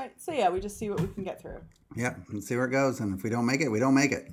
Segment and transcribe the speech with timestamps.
[0.00, 0.20] right.
[0.20, 1.60] So yeah, we just see what we can get through.
[1.96, 3.00] Yep, and see where it goes.
[3.00, 4.30] And if we don't make it, we don't make it.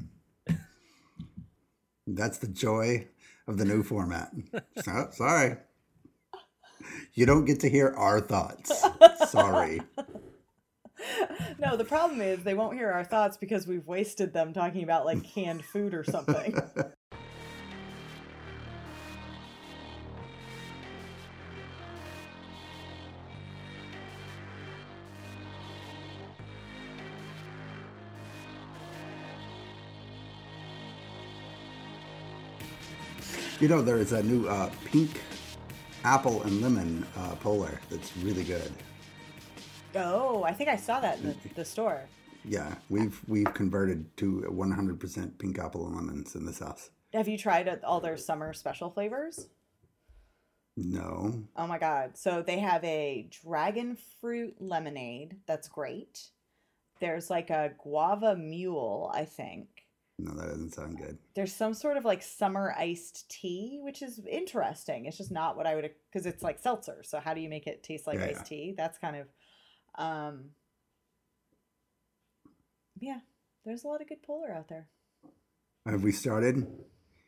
[2.06, 3.08] That's the joy
[3.48, 4.32] of the new format.
[4.84, 5.58] So, sorry.
[7.14, 8.84] You don't get to hear our thoughts.
[9.30, 9.82] Sorry.
[11.60, 15.06] No, the problem is they won't hear our thoughts because we've wasted them talking about
[15.06, 16.60] like canned food or something.
[33.60, 35.20] You know, there is a new uh, pink
[36.04, 38.72] apple and lemon uh, polar that's really good.
[39.96, 42.02] oh, I think I saw that in the, the store.
[42.46, 46.92] Yeah, we've we've converted to 100% pink apple and lemons in this house.
[47.14, 49.48] Have you tried all their summer special flavors?
[50.80, 52.16] No, Oh my god.
[52.16, 56.30] So they have a dragon fruit lemonade that's great.
[57.00, 59.87] There's like a guava mule, I think.
[60.20, 61.18] No, that doesn't sound good.
[61.36, 65.06] There's some sort of like summer iced tea, which is interesting.
[65.06, 67.04] It's just not what I would because it's like seltzer.
[67.04, 68.44] So how do you make it taste like Yeah, iced yeah.
[68.44, 68.74] tea?
[68.76, 69.28] That's kind of
[69.96, 70.46] um
[73.00, 73.20] Yeah,
[73.64, 74.88] there's a lot of good polar out there.
[75.86, 76.66] Have we started?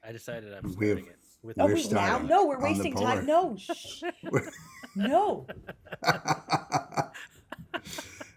[0.03, 1.15] I decided I'm We've, it.
[1.41, 2.07] With oh, we're wait, now?
[2.07, 3.25] starting No, we're wasting time.
[3.25, 4.03] No, shh.
[4.95, 5.45] no.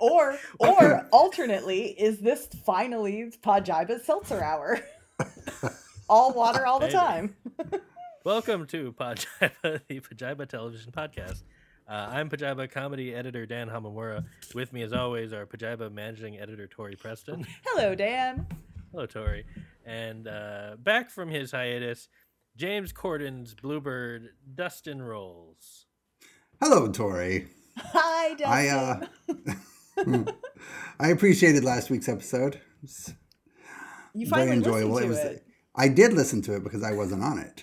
[0.02, 4.80] Or, or alternately, is this finally Pajiba's seltzer hour?
[6.08, 6.98] all water all the Maybe.
[6.98, 7.36] time.
[8.24, 11.44] Welcome to Pajiba, the Pajiba Television Podcast.
[11.88, 14.24] Uh, I'm Pajiba comedy editor Dan Hamamura.
[14.56, 17.46] With me, as always, our Pajiba managing editor Tori Preston.
[17.66, 18.44] Hello, Dan.
[18.90, 19.46] Hello, Tori.
[19.86, 22.08] And uh, back from his hiatus,
[22.56, 25.86] James Corden's Bluebird, Dustin Rowles.
[26.60, 27.46] Hello, Tori.
[27.76, 28.46] Hi, Dustin.
[28.48, 29.06] I uh,
[31.00, 32.54] I appreciated last week's episode.
[32.56, 33.14] It was
[34.14, 34.94] you very finally enjoyable.
[34.94, 35.18] listened It was.
[35.36, 35.46] it.
[35.74, 37.62] I did listen to it because I wasn't on it,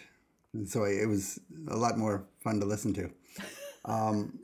[0.53, 3.11] and so it was a lot more fun to listen to.
[3.85, 4.39] Um,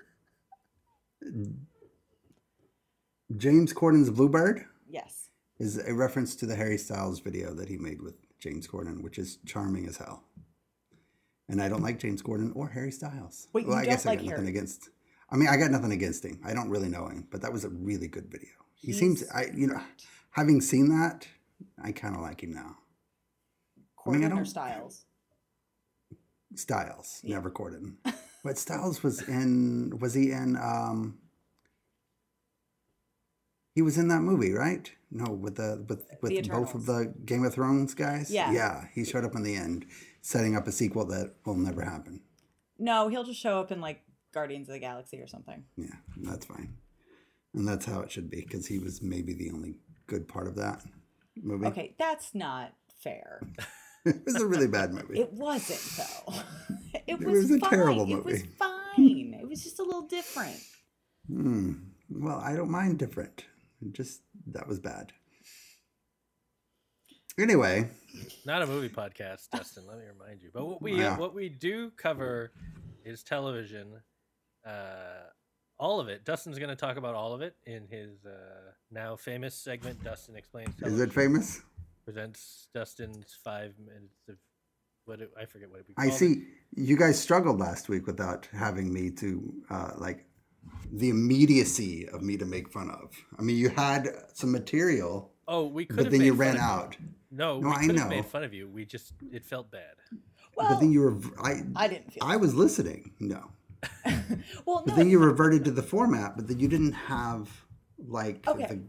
[3.38, 5.30] James Corden's Bluebird Yes.
[5.60, 9.18] is a reference to the Harry Styles video that he made with James Corden, which
[9.18, 10.24] is charming as hell.
[11.50, 13.48] And I don't like James Corden or Harry Styles.
[13.54, 14.50] Wait, you I guess I like got nothing Harry?
[14.50, 14.90] against.
[15.36, 16.40] I mean, I got nothing against him.
[16.46, 18.52] I don't really know him, but that was a really good video.
[18.74, 19.82] He seems, I you know,
[20.32, 21.28] having seen that,
[21.84, 22.78] I kind of like him now.
[24.08, 25.04] I mean, I Corden or Styles?
[26.56, 27.96] Styles, never Corden.
[28.46, 29.98] But Styles was in.
[30.00, 30.56] Was he in?
[30.56, 31.18] um
[33.74, 34.90] He was in that movie, right?
[35.12, 38.32] No, with the with with The both of the Game of Thrones guys.
[38.32, 38.54] Yeah.
[38.54, 38.86] yeah.
[38.94, 39.88] He showed up in the end,
[40.22, 42.22] setting up a sequel that will never happen.
[42.78, 44.05] No, he'll just show up in like
[44.36, 45.64] Guardians of the Galaxy or something.
[45.78, 46.76] Yeah, that's fine,
[47.56, 50.56] and that's how it should be because he was maybe the only good part of
[50.58, 50.84] that
[51.42, 51.66] movie.
[51.68, 53.42] Okay, that's not fair.
[54.06, 55.20] it was a really bad movie.
[55.20, 56.34] It wasn't though.
[57.08, 57.70] It It was, was a fine.
[57.70, 58.50] terrible It was movie.
[58.58, 59.38] fine.
[59.40, 60.58] It was just a little different.
[61.28, 61.74] Hmm.
[62.10, 63.46] Well, I don't mind different.
[63.82, 65.12] It Just that was bad.
[67.38, 67.90] Anyway,
[68.46, 69.84] Not a movie podcast, Dustin.
[69.88, 70.50] Let me remind you.
[70.54, 71.18] But what we Yeah.
[71.18, 72.54] what we do cover
[73.04, 74.02] is television.
[74.66, 75.30] Uh,
[75.78, 76.24] all of it.
[76.26, 80.04] Dustin's going to talk about all of it in his uh, now famous segment.
[80.04, 80.74] Dustin explains.
[80.82, 81.62] is it famous?
[82.04, 84.36] presents Dustin's five minutes of
[85.06, 85.94] what it, I forget what we.
[85.98, 86.18] I called it.
[86.18, 86.44] see.
[86.76, 90.26] You guys struggled last week without having me to uh, like
[90.92, 93.12] the immediacy of me to make fun of.
[93.38, 96.96] I mean, you had some material, Oh, we could but then you ran out.
[97.00, 97.08] You.
[97.32, 98.68] No, No, we I could have made fun of you.
[98.68, 99.96] We just it felt bad.
[100.56, 101.18] Well, but then you were.
[101.44, 101.64] I.
[101.76, 102.24] I didn't feel.
[102.24, 103.12] I was listening.
[103.20, 103.52] No.
[104.66, 107.50] well, But no, then you reverted to the format, but then you didn't have
[108.08, 108.66] like Okay.
[108.66, 108.82] the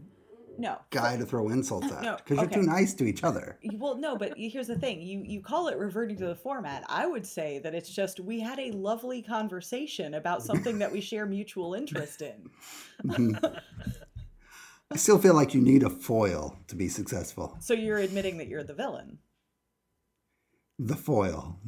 [0.57, 0.79] no.
[0.89, 3.59] guy to throw insults at No, because you're too nice to each other.
[3.73, 5.01] Well, no, but here's the thing.
[5.01, 6.83] You you call it reverting to the format.
[6.89, 11.01] I would say that it's just we had a lovely conversation about something that we
[11.01, 12.49] share mutual interest in.
[14.89, 17.57] I still feel like you need a foil to be successful.
[17.59, 19.19] So you're admitting that you're the villain.
[20.79, 21.59] The foil.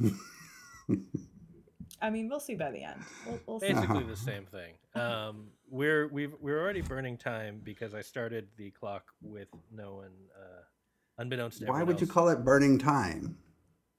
[2.02, 3.00] I mean, we'll see by the end.
[3.26, 3.58] We'll, we'll.
[3.58, 4.74] Basically the same thing.
[5.00, 10.12] Um, we're we've we're already burning time because I started the clock with no one,
[10.36, 10.62] uh,
[11.18, 13.36] unbeknownst to Why everyone would you call it burning time?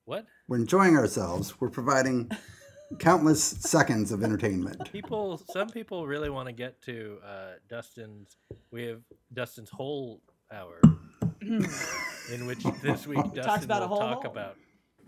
[0.05, 0.25] what?
[0.47, 1.61] We're enjoying ourselves.
[1.61, 2.29] We're providing
[2.99, 4.91] countless seconds of entertainment.
[4.91, 8.35] People, some people really want to get to uh, Dustin's.
[8.71, 9.01] We have
[9.33, 10.21] Dustin's whole
[10.51, 10.81] hour,
[11.41, 14.31] in which this week Dustin Talks about a will whole talk hole.
[14.31, 14.57] about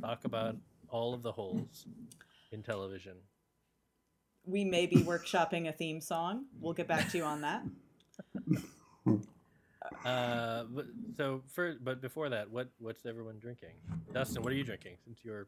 [0.02, 0.56] talk about
[0.90, 1.86] all of the holes
[2.54, 3.18] in television.
[4.46, 6.46] we may be workshopping a theme song.
[6.60, 7.64] We'll get back to you on that.
[10.06, 10.86] Uh, but,
[11.16, 13.74] so for but before that, what what's everyone drinking?
[14.14, 14.96] Dustin, what are you drinking?
[15.04, 15.48] Since you're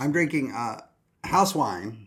[0.00, 0.80] I'm drinking uh,
[1.24, 2.06] house wine,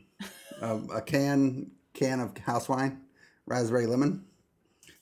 [0.61, 3.01] uh, a can can of house wine,
[3.45, 4.23] raspberry lemon.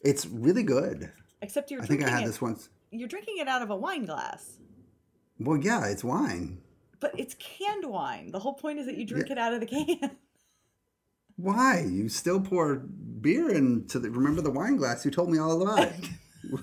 [0.01, 1.11] It's really good.
[1.41, 2.69] Except you're I think I had it, this once.
[2.91, 4.57] You're drinking it out of a wine glass,
[5.39, 6.61] Well, yeah, it's wine.
[6.99, 8.31] But it's canned wine.
[8.31, 9.33] The whole point is that you drink Yeah.
[9.33, 10.11] it out of the can.
[11.37, 11.85] Why?
[11.89, 14.09] You still pour beer into the.
[14.09, 15.03] Remember the wine glass?
[15.03, 16.09] You told me all about it.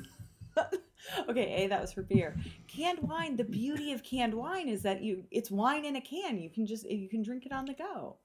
[1.29, 2.37] okay, A, that was for beer.
[2.69, 6.39] Canned wine, the beauty of canned wine is that you it's wine in a can.
[6.39, 8.17] You can just you can drink it on the go.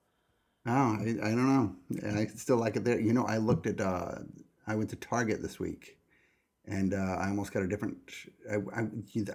[0.65, 1.75] Oh, I, I don't know.
[2.17, 2.99] I still like it there.
[2.99, 3.81] You know, I looked at.
[3.81, 4.19] Uh,
[4.65, 5.97] I went to Target this week,
[6.65, 7.97] and uh, I almost got a different.
[8.51, 8.87] I, I,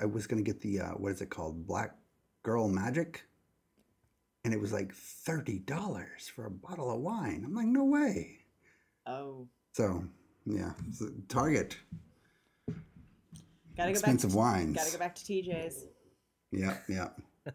[0.03, 1.95] I was going to get the uh, what is it called, Black
[2.43, 3.25] Girl Magic,
[4.45, 7.43] and it was like thirty dollars for a bottle of wine.
[7.45, 8.39] I'm like, no way.
[9.07, 9.49] Oh.
[9.73, 10.05] So
[10.45, 11.77] yeah, so Target
[13.77, 14.77] Gotta go expensive back to, wines.
[14.77, 15.87] Gotta go back to TJ's.
[16.51, 17.09] Yeah, yeah.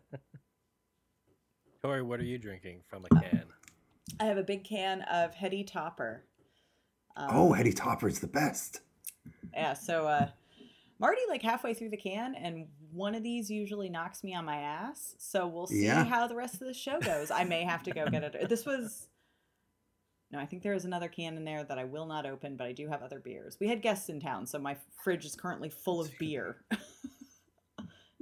[1.84, 3.46] Tori, what are you drinking from a can?
[4.20, 6.24] I have a big can of Heady Topper.
[7.16, 8.82] Um, Oh, Heady Topper's the best.
[9.54, 10.28] Yeah, so uh
[11.02, 14.58] I'm like halfway through the can, and one of these usually knocks me on my
[14.58, 15.16] ass.
[15.18, 16.04] So we'll see Yeah.
[16.06, 17.32] how the rest of the show goes.
[17.32, 18.36] I may have to go get it.
[18.50, 19.08] This was
[20.30, 22.68] no, I think there is another can in there that I will not open, but
[22.68, 23.58] I do have other beers.
[23.62, 26.58] We had guests in town, so my fridge is currently full of beer.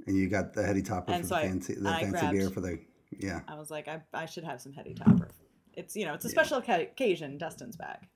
[0.06, 2.32] And you got the heady Topper And for so the I- fancy, the fancy grabbed-
[2.32, 2.78] beer for the
[3.18, 3.40] yeah.
[3.48, 5.30] I was like, I, I should have some heady Topper.
[5.74, 7.38] It's you know, it's a special occa- occasion.
[7.38, 8.08] Dustin's back.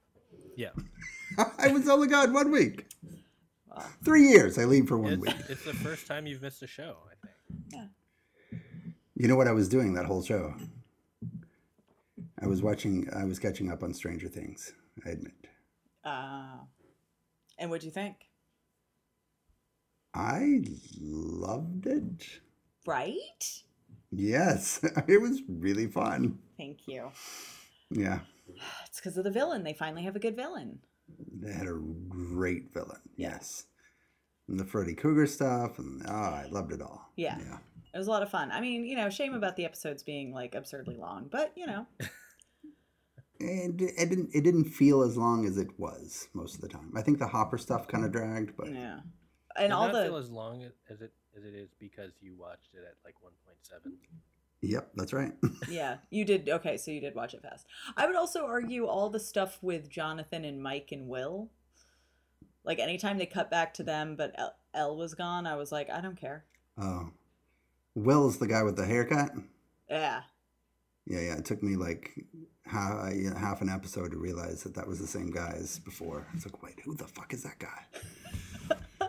[0.57, 0.71] Yeah,
[1.59, 2.87] I was only gone one week.
[3.71, 4.59] Well, Three years.
[4.59, 5.37] I leave for one it's, week.
[5.49, 6.97] it's the first time you've missed a show.
[7.11, 7.89] I think.
[9.15, 10.55] You know what I was doing that whole show?
[12.43, 13.09] I was watching.
[13.15, 14.73] I was catching up on Stranger Things.
[15.07, 15.35] I admit.
[16.05, 16.57] uh,
[17.59, 18.17] and what'd you think?
[20.15, 20.63] I
[20.99, 22.41] loved it.
[22.87, 23.63] Right?
[24.11, 26.39] Yes, it was really fun.
[26.57, 27.11] Thank you.
[27.91, 28.21] Yeah,
[28.87, 29.63] It's because of the villain.
[29.65, 30.79] They finally have a good villain.
[31.33, 31.79] They had a
[32.09, 33.01] great villain.
[33.17, 33.67] Yes,
[34.49, 37.11] and the Freddy Krueger stuff, and oh, I loved it all.
[37.17, 37.39] Yeah.
[37.39, 37.59] yeah.
[37.93, 38.53] It was a lot of fun.
[38.53, 41.87] I mean, you know, shame about the episodes being like absurdly long, but you know,
[43.41, 44.31] And it didn't.
[44.35, 46.93] It didn't feel as long as it was most of the time.
[46.95, 48.33] I think the Hopper stuff kind of mm-hmm.
[48.33, 49.01] dragged, but yeah.
[49.57, 52.35] And Did all not the feel as long as it as it is because you
[52.39, 53.93] watched it at like 1.7.
[54.63, 55.33] yep, that's right.
[55.69, 56.77] yeah, you did okay.
[56.77, 57.67] So you did watch it fast.
[57.97, 61.51] I would also argue all the stuff with Jonathan and Mike and Will.
[62.65, 65.89] Like anytime they cut back to them, but L, El was gone, I was like,
[65.91, 66.45] I don't care.
[66.79, 67.11] Oh,
[67.95, 69.33] Will's the guy with the haircut.
[69.89, 70.23] Yeah,
[71.07, 71.35] Yeah, yeah.
[71.37, 72.13] It took me like
[72.67, 76.27] half, half an episode to realize that that was the same guy as before.
[76.35, 79.09] It's like, wait, who the fuck is that guy?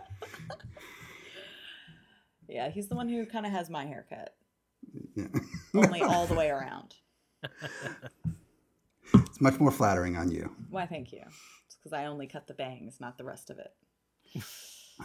[2.48, 2.70] yeah.
[2.70, 4.34] He's the one who kind of has my haircut,
[5.14, 5.26] Yeah.
[5.74, 6.94] only all the way around.
[9.14, 10.54] it's much more flattering on you.
[10.70, 10.86] Why?
[10.86, 11.22] Thank you.
[11.66, 13.72] It's because I only cut the bangs, not the rest of it.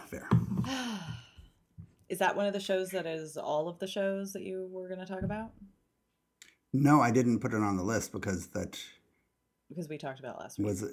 [0.07, 0.30] Fair.
[2.10, 4.88] Is that one of the shows that is all of the shows that you were
[4.88, 5.51] going to talk about?
[6.72, 8.80] No, I didn't put it on the list because that
[9.68, 10.68] Because we talked about it last week.
[10.68, 10.86] was,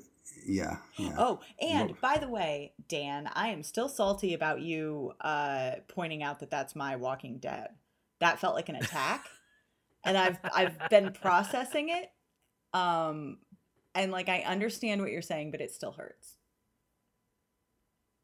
[0.44, 1.14] yeah, yeah.
[1.18, 6.22] Oh, and Well- by the way, Dan, I am still salty about you uh, pointing
[6.24, 7.68] out that that's my Walking Dead.
[8.20, 9.26] That felt like an attack,
[10.04, 12.10] and I've I've been processing it,
[12.72, 13.38] um,
[13.94, 16.36] and like I understand what you're saying, but it still hurts.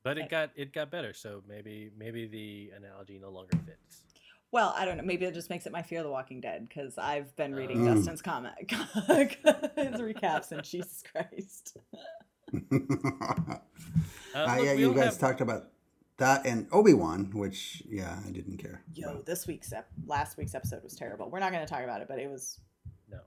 [0.03, 4.03] But I- it got it got better, so maybe maybe the analogy no longer fits.
[4.53, 5.05] Well, I don't know.
[5.05, 7.79] Maybe it just makes it my fear of the Walking Dead because I've been reading
[7.85, 7.95] Mm.
[7.97, 8.71] Dustin's comment, his
[10.01, 11.77] recaps, and Jesus Christ.
[14.33, 15.69] Uh, Uh, look, yeah, you guys have- talked about
[16.21, 18.83] that and Obi Wan, which yeah, I didn't care.
[18.95, 19.27] Yo, about.
[19.27, 21.29] this week's ep- last week's episode was terrible.
[21.29, 22.61] We're not going to talk about it, but it was.
[23.11, 23.19] no.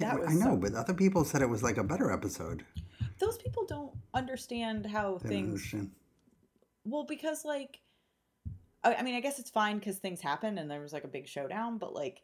[0.00, 2.64] Yeah, that I know, so- but other people said it was like a better episode.
[3.18, 5.90] Those people don't understand how Didn't things understand.
[6.84, 7.80] Well, because like,
[8.82, 11.08] I, I mean, I guess it's fine because things happen and there was like a
[11.08, 12.22] big showdown, but like,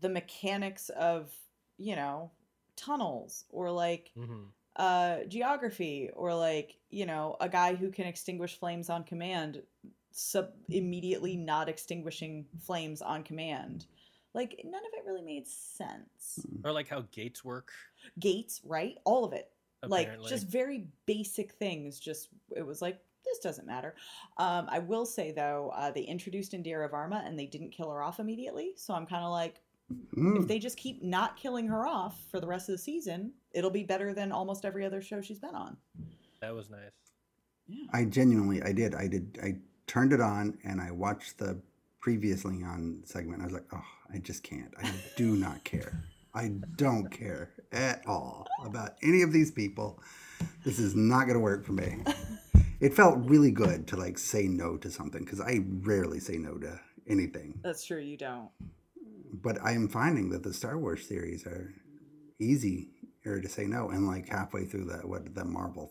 [0.00, 1.30] the mechanics of
[1.76, 2.30] you know
[2.76, 4.44] tunnels or like hmm
[4.80, 9.62] uh geography or like you know a guy who can extinguish flames on command
[10.10, 13.86] sub immediately not extinguishing flames on command.
[14.32, 16.44] Like none of it really made sense.
[16.64, 17.70] Or like how gates work.
[18.18, 18.96] gates right?
[19.04, 19.50] All of it.
[19.86, 22.00] Like just very basic things.
[22.00, 23.94] Just it was like this doesn't matter.
[24.38, 28.02] Um i will say though uh they introduced indira varma and they didn't kill her
[28.02, 28.72] off immediately.
[28.76, 29.60] So i'm kind of like
[30.16, 30.40] Mm.
[30.40, 33.70] if they just keep not killing her off for the rest of the season it'll
[33.70, 35.76] be better than almost every other show she's been on.
[36.40, 36.92] That was nice.
[37.66, 37.86] Yeah.
[37.92, 41.60] I genuinely, I did, I did, I turned it on and I watched the
[42.00, 43.42] previously on segment.
[43.42, 44.72] I was like, oh, I just can't.
[44.82, 46.02] I do not care.
[46.34, 50.00] I don't care at all about any of these people.
[50.64, 51.98] This is not going to work for me.
[52.80, 56.56] It felt really good to like say no to something because I rarely say no
[56.56, 57.60] to anything.
[57.62, 58.00] That's true.
[58.00, 58.48] You don't.
[59.34, 61.74] But I am finding that the Star Wars series are
[62.38, 62.88] easy
[63.24, 63.90] to say no.
[63.90, 65.90] And like halfway through the what the Marvel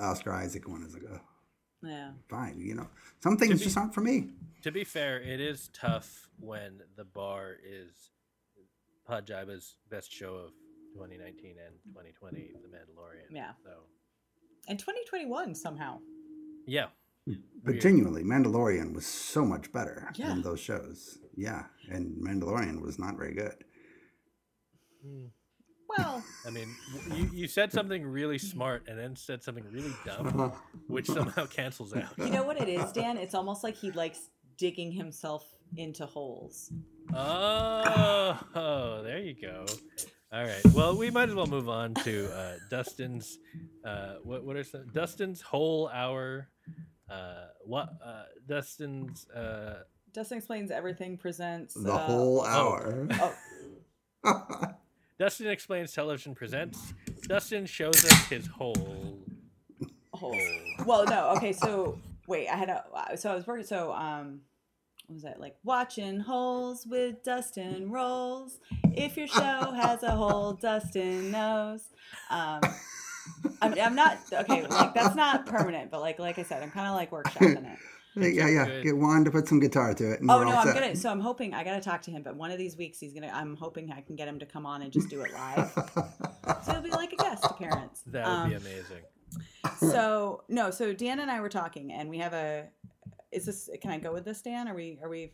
[0.00, 1.20] Oscar Isaac one is like, oh,
[1.82, 2.12] Yeah.
[2.28, 2.60] fine.
[2.60, 2.88] You know,
[3.20, 4.30] some things be- just aren't for me.
[4.62, 8.10] To be fair, it is tough when the bar is
[9.08, 10.50] Pajiba's best show of
[10.94, 13.30] 2019 and 2020, The Mandalorian.
[13.30, 13.52] Yeah.
[13.64, 13.70] So
[14.66, 16.00] And 2021 somehow.
[16.66, 16.88] yeah,
[17.26, 17.36] But
[17.72, 17.80] Weird.
[17.80, 20.28] genuinely, Mandalorian was so much better Yeah.
[20.28, 21.18] than those shows.
[21.36, 23.64] Yeah, and Mandalorian was not very good.
[25.06, 25.30] Mm.
[25.96, 26.74] Well, I mean,
[27.14, 30.52] you, you said something really smart and then said something really dumb,
[30.86, 32.18] which somehow cancels out.
[32.18, 33.16] you know what it is, Dan?
[33.16, 36.72] It's almost like he likes digging himself into holes.
[37.14, 39.64] Oh, there you go.
[40.30, 40.64] All right.
[40.74, 43.38] Well, we might as well move on to uh, Dustin's.
[43.82, 46.48] Uh, what what are some Dustin's whole hour?
[47.08, 49.26] Uh, what uh, Dustin's?
[49.30, 51.16] Uh, Dustin explains everything.
[51.16, 53.08] Presents the uh, whole hour.
[54.24, 54.67] Oh,
[55.18, 56.94] Dustin explains television presents.
[57.22, 59.18] Dustin shows us his whole.
[60.12, 60.36] Hole.
[60.86, 61.30] Well, no.
[61.36, 61.98] Okay, so
[62.28, 62.84] wait, I had a.
[63.16, 63.66] So I was working.
[63.66, 64.40] So um,
[65.06, 65.56] what was that like?
[65.64, 68.60] Watching holes with Dustin Rowles.
[68.94, 71.82] If your show has a hole, Dustin knows.
[72.30, 72.60] Um,
[73.60, 74.66] I'm, I'm not okay.
[74.66, 77.78] Like that's not permanent, but like like I said, I'm kind of like workshopping it.
[78.26, 78.64] Yeah, yeah.
[78.66, 78.84] Good.
[78.84, 80.20] Get Juan to put some guitar to it.
[80.22, 80.74] Oh no, I'm set.
[80.74, 80.96] gonna.
[80.96, 82.22] So I'm hoping I gotta talk to him.
[82.22, 83.30] But one of these weeks, he's gonna.
[83.32, 85.72] I'm hoping I can get him to come on and just do it live.
[86.64, 88.02] So it'll be like a guest appearance.
[88.06, 89.02] That would Um, be amazing.
[89.78, 92.68] so no, so Dan and I were talking, and we have a.
[93.32, 93.68] Is this?
[93.82, 94.68] Can I go with this, Dan?
[94.68, 94.98] Are we?
[95.02, 95.32] Are we?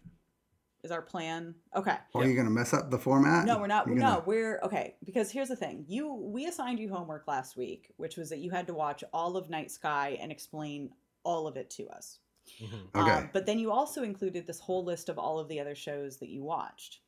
[0.82, 1.96] Is our plan okay?
[2.12, 3.46] Or are you going to mess up the format?
[3.46, 3.86] No, we're not.
[3.86, 4.96] You're No, gonna- we're okay.
[5.04, 8.50] Because here's the thing: you we assigned you homework last week, which was that you
[8.50, 10.90] had to watch all of Night Sky and explain
[11.22, 12.18] all of it to us.
[12.60, 12.94] Mhm.
[12.94, 13.10] Okay.
[13.10, 16.18] Um, but then you also included this whole list of all of the other shows
[16.18, 17.00] that you watched.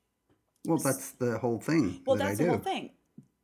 [0.66, 2.90] Well, that's the whole thing Well, that that's I the whole thing.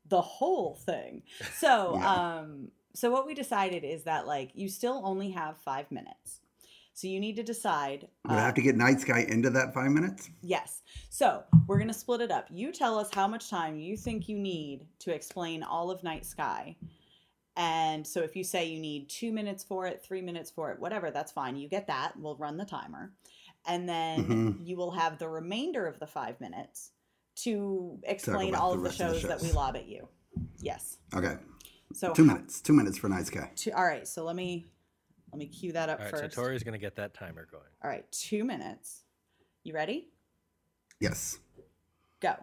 [0.06, 1.22] The whole thing.
[1.58, 2.12] So, Yeah.
[2.40, 6.40] um, so what we decided is that like you still only have five minutes.
[6.94, 8.08] So you need to decide.
[8.28, 10.28] Would I uh, have to get Night Sky into that five minutes?
[10.42, 10.82] Yes.
[11.08, 12.48] So we're gonna split it up.
[12.50, 16.26] You tell us how much time you think you need to explain all of Night
[16.26, 16.76] Sky.
[17.56, 20.80] And so if you say you need two minutes for it, three minutes for it,
[20.80, 21.56] whatever, that's fine.
[21.56, 22.18] You get that.
[22.18, 23.12] We'll run the timer.
[23.66, 24.66] And then Mhm.
[24.66, 26.92] you will have the remainder of the five minutes
[27.36, 30.08] to explain all the of the rest of the shows that we lob at you.
[30.58, 30.98] Yes.
[31.14, 31.36] Okay.
[31.94, 32.60] So Two minutes.
[32.62, 33.50] Two minutes for Night Sky.
[33.54, 34.08] Two, all right.
[34.08, 34.66] So let me
[35.30, 36.42] let me cue that up All right, so.
[36.42, 37.64] Tori's gonna get that timer going.
[37.82, 38.10] all right.
[38.12, 39.02] Two minutes.
[39.62, 40.08] You ready?
[41.00, 41.38] Yes.
[42.20, 42.34] Go.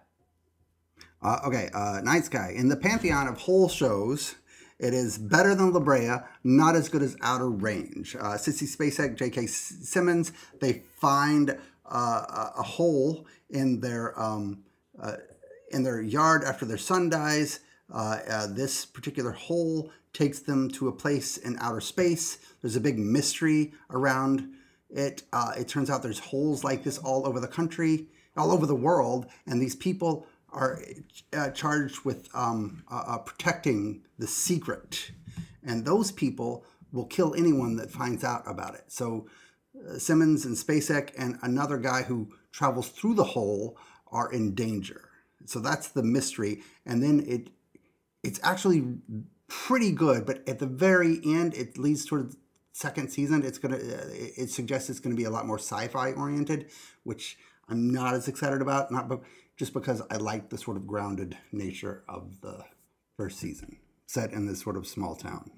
[1.21, 2.53] Uh, okay, uh, Night Sky.
[2.55, 4.35] In the pantheon of whole shows,
[4.79, 8.15] it is better than La Brea, not as good as Outer Range.
[8.15, 9.45] Uh, Sissy Spacek, J.K.
[9.47, 10.31] Simmons,
[10.61, 14.63] they find uh, a- a hole in their um,
[15.01, 15.17] uh,
[15.71, 17.59] in their yard after their son dies.
[17.93, 22.37] Uh, uh, this particular hole takes them to a place in outer space.
[22.61, 24.49] There's a big mystery around
[24.89, 25.23] it.
[25.33, 28.07] Uh, it turns out there's holes like this all over the country,
[28.37, 30.81] all over the world, and these people are
[31.33, 35.11] uh, charged with um, uh, uh, protecting the secret.
[35.63, 38.85] And those people will kill anyone that finds out about it.
[38.87, 39.27] So
[39.87, 43.77] uh, Simmons and Spacek and another guy who travels through the hole
[44.11, 45.09] are in danger.
[45.45, 46.61] So that's the mystery.
[46.85, 47.49] And then it
[48.23, 48.97] it's actually
[49.47, 52.35] pretty good, but at the very end, it leads toward
[52.73, 53.43] second season.
[53.43, 56.69] It's gonna uh, it suggests it's gonna be a lot more sci-fi oriented,
[57.03, 57.37] which
[57.67, 58.91] I'm not as excited about.
[58.91, 59.21] Not but
[59.59, 62.63] just because I like the sort of grounded nature of the
[63.17, 65.51] first season, set in this sort of small town.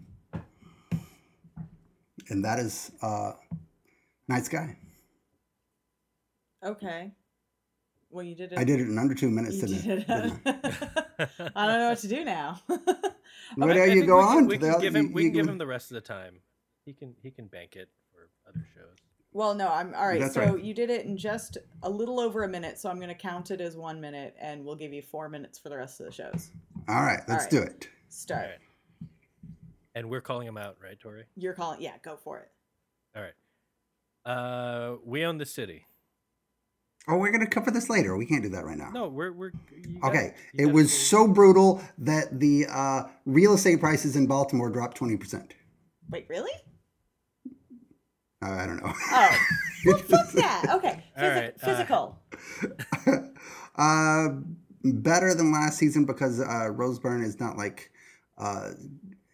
[2.30, 3.34] And that is uh,
[4.28, 4.76] Night Sky.
[6.66, 7.12] Okay.
[8.10, 8.58] Well, you did it.
[8.58, 9.56] I did it in under two minutes.
[9.62, 10.34] You Didn't, did it?
[10.46, 10.62] it.
[10.62, 12.60] Didn't I don't know what to do now.
[13.58, 15.08] Well, I- there you think go we can, on We can the- give him.
[15.08, 16.40] you- We can you give him the rest of the time.
[16.86, 17.16] He can.
[17.22, 18.96] He can bank it for other shows.
[19.34, 20.20] Well, no, I'm all right.
[20.20, 20.64] That's so right.
[20.64, 23.52] you did it in just a little over a minute, so I'm going to count
[23.52, 26.12] it as one minute, and we'll give you four minutes for the rest of the
[26.12, 26.52] shows.
[26.90, 27.52] All right, let's right.
[27.52, 27.88] do it.
[28.10, 28.42] Start.
[28.42, 28.58] All right.
[29.96, 31.26] And we're calling him out, right, Tori?
[31.36, 31.82] You're calling.
[31.82, 32.50] Yeah, go for it.
[33.16, 33.34] All right.
[34.26, 35.86] Uh, we own the city.
[37.08, 38.16] Oh, we're gonna cover this later.
[38.16, 38.92] We can't do that right now.
[38.92, 43.54] No, we're we're you got- Okay, it was say- so brutal that the uh, real
[43.54, 45.56] estate prices in Baltimore dropped twenty percent.
[46.12, 46.52] Wait, really?
[48.44, 48.94] Uh, I don't know.
[49.12, 49.38] Oh,
[49.86, 50.66] well, fuck that.
[50.76, 52.20] Okay, All Physi- right, uh, physical.
[53.76, 54.28] uh,
[54.84, 57.92] better than last season because uh, Rose Byrne is not like
[58.38, 58.72] uh,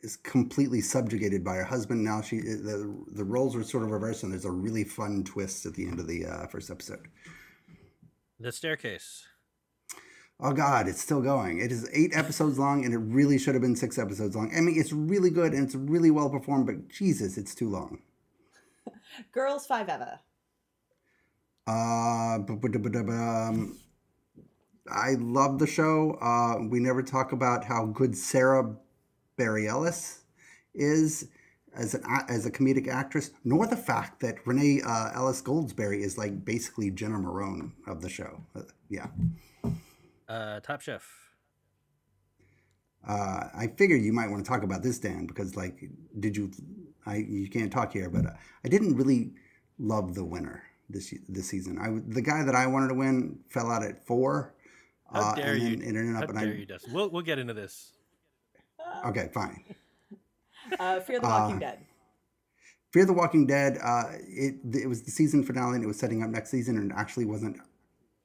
[0.02, 2.04] is completely subjugated by her husband.
[2.04, 5.66] Now she the the roles are sort of reversed, and there's a really fun twist
[5.66, 7.08] at the end of the uh, first episode.
[8.40, 9.26] the staircase.
[10.40, 11.60] Oh God, it's still going.
[11.60, 14.52] It is eight episodes long, and it really should have been six episodes long.
[14.56, 18.00] I mean, it's really good and it's really well performed, but Jesus, it's too long.
[19.32, 20.20] Girls Five Eva.
[21.68, 23.78] Uh, um,
[24.90, 26.18] I love the show.
[26.22, 28.74] Uh, we never talk about how good Sarah
[29.36, 30.22] Barry Ellis
[30.74, 31.28] is
[31.76, 36.02] as an a- as a comedic actress, nor the fact that Renee uh, Elise Goldsberry
[36.02, 38.42] is like basically Jenna Maroney of the show.
[38.56, 39.08] Uh, yeah,
[40.30, 41.04] Uh, Top Chef.
[43.08, 46.52] uh, I figured you might want to talk about this, Dan, because like, did you?
[47.08, 48.32] I you can't talk here, but uh,
[48.66, 49.32] I didn't really
[49.80, 51.78] love the winner this this season.
[51.80, 54.54] I w- the guy that I wanted to win fell out at four.
[55.12, 55.70] How uh, dare and you?
[55.78, 56.94] then it ended How and dare I you, Dustin?
[56.94, 57.94] We'll we'll get into this.
[59.06, 59.64] okay, fine.
[60.80, 61.80] Uh, Fear the Uh, Walking Dead.
[62.92, 63.78] Fear the Walking Dead.
[63.82, 66.92] Uh, it it was the season finale, and it was setting up next season, and
[66.92, 67.58] it actually wasn't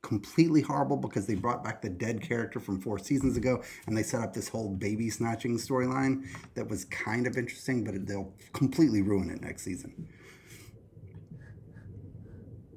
[0.03, 4.03] completely horrible because they brought back the dead character from four seasons ago, and they
[4.03, 9.01] set up this whole baby snatching storyline that was kind of interesting, but they'll completely
[9.01, 10.09] ruin it next season.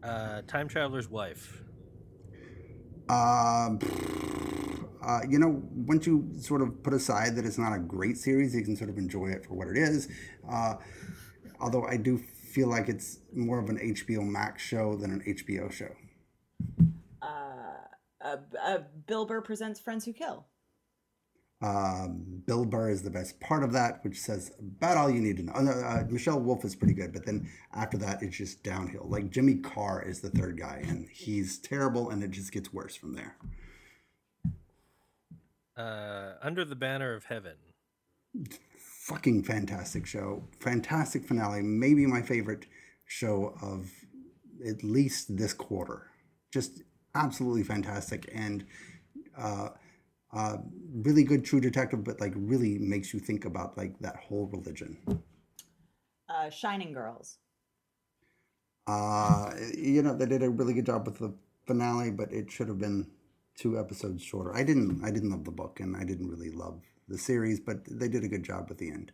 [0.03, 1.63] Uh, Time Traveler's Wife.
[3.09, 3.79] Um,
[5.03, 8.55] uh, you know, once you sort of put aside that it's not a great series,
[8.55, 10.07] you can sort of enjoy it for what it is.
[10.49, 10.75] Uh,
[11.59, 15.71] although I do feel like it's more of an HBO Max show than an HBO
[15.71, 15.89] show.
[18.25, 20.45] Uh, uh, Bill Burr presents Friends Who Kill.
[21.61, 25.37] Um, Bill Burr is the best part of that, which says about all you need
[25.37, 25.53] to know.
[25.53, 29.05] Uh, uh, Michelle Wolf is pretty good, but then after that, it's just downhill.
[29.07, 32.95] Like Jimmy Carr is the third guy, and he's terrible, and it just gets worse
[32.95, 33.37] from there.
[35.77, 37.55] Uh, Under the Banner of Heaven.
[38.77, 40.43] fucking fantastic show.
[40.59, 41.61] Fantastic finale.
[41.61, 42.65] Maybe my favorite
[43.05, 43.91] show of
[44.67, 46.07] at least this quarter.
[46.51, 46.81] Just
[47.15, 48.65] absolutely fantastic and
[49.37, 49.69] uh,
[50.33, 50.57] uh,
[50.93, 54.97] really good true detective, but like really makes you think about like that whole religion.
[56.29, 57.39] Uh, Shining Girls.
[58.87, 61.33] Uh, you know, they did a really good job with the
[61.65, 63.07] finale, but it should have been
[63.55, 64.55] two episodes shorter.
[64.55, 67.85] I didn't, I didn't love the book, and I didn't really love the series, but
[67.89, 69.11] they did a good job at the end.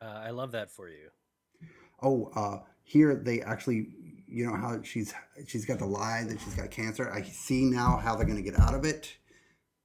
[0.00, 1.10] Uh, I love that for you.
[2.02, 3.88] oh uh here they actually
[4.28, 5.14] you know how she's
[5.46, 7.10] she's got the lie that she's got cancer.
[7.12, 9.16] I see now how they're going to get out of it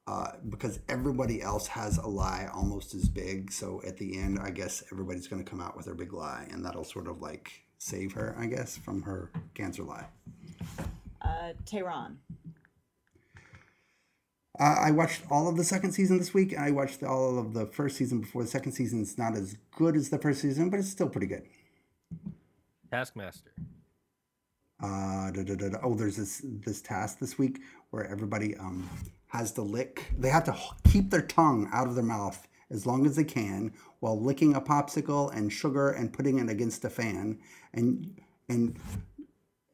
[0.05, 3.51] uh because everybody else has a lie almost as big.
[3.51, 6.47] So at the end i guess everybody's going to come out with their big lie
[6.51, 10.05] and that'll sort of like save her i guess from her cancer lie.
[11.21, 12.19] Uh, Tehran.
[14.59, 16.53] uh, i watched all of the second season this week.
[16.57, 19.01] I watched all of the first season before the second season.
[19.01, 21.43] Is not as good as the first season but it's still pretty good.
[22.91, 23.51] Taskmaster.
[24.83, 28.87] Uh, da, da, da, oh, there's this this task this week where everybody um
[29.27, 30.11] has to lick.
[30.17, 33.71] They have to keep their tongue out of their mouth as long as they can
[34.01, 37.39] while licking a popsicle and sugar and putting it against a fan.
[37.73, 38.77] And and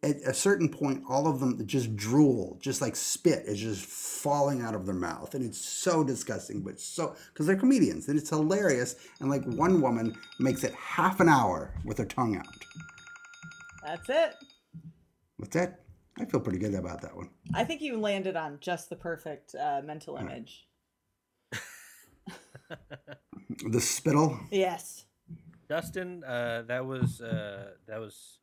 [0.04, 4.62] at a certain point, all of them just drool, just like spit is just falling
[4.62, 6.62] out of their mouth, and it's so disgusting.
[6.62, 8.96] But so because they're comedians, and it's hilarious.
[9.20, 12.46] And like one woman makes it half an hour with her tongue out.
[13.84, 14.36] That's it.
[15.40, 15.80] What's that?
[16.20, 17.30] I feel pretty good about that one.
[17.54, 20.68] I think you landed on just the perfect uh, mental image.
[23.66, 24.40] The spittle.
[24.52, 25.06] Yes.
[25.68, 28.40] Dustin, uh, that was uh, that was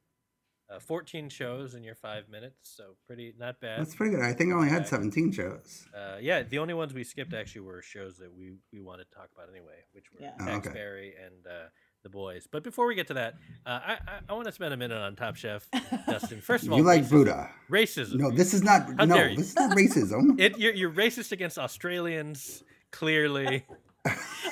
[0.69, 3.81] uh, 14 shows in your five minutes, so pretty not bad.
[3.81, 4.25] That's pretty good.
[4.25, 5.87] I think I only had 17 shows.
[5.95, 9.15] Uh, yeah, the only ones we skipped actually were shows that we, we wanted to
[9.17, 10.33] talk about anyway, which were Yeah.
[10.41, 11.15] Oh, okay.
[11.25, 11.69] And uh,
[12.07, 12.47] The Boys.
[12.49, 13.35] But before we get to that,
[13.67, 15.67] uh, I, I, I want to spend a minute on Top Chef,
[16.07, 16.41] Dustin.
[16.41, 17.11] First of all, You like racism.
[17.11, 17.51] Buddha.
[17.69, 18.15] Racism.
[18.15, 18.83] No, this is not.
[18.97, 19.37] How no, dare you.
[19.37, 20.39] this is not racism.
[20.41, 23.65] It, you're, you're racist against Australians, clearly.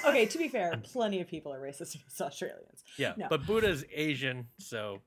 [0.04, 2.82] Okay, to be fair, plenty of people are racist against Australians.
[2.98, 3.28] Yeah, No.
[3.30, 5.00] but Buddha's Asian, so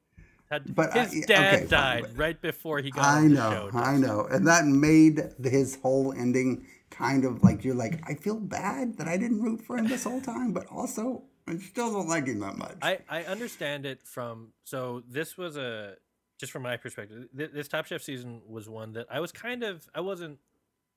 [0.50, 3.30] had, But, his yeah, dad okay, fine, died but- right before he got I on
[3.30, 3.78] the know, show.
[3.78, 8.40] I know, and that made his whole ending kind of like you're like, I feel
[8.40, 12.08] bad that I didn't root for him this whole time, but also I still don't
[12.08, 12.78] like him that much.
[12.82, 15.96] I, I understand it from so this was a
[16.40, 19.64] just from my perspective, th- this Top Chef season was one that I was kind
[19.64, 20.40] of I wasn't.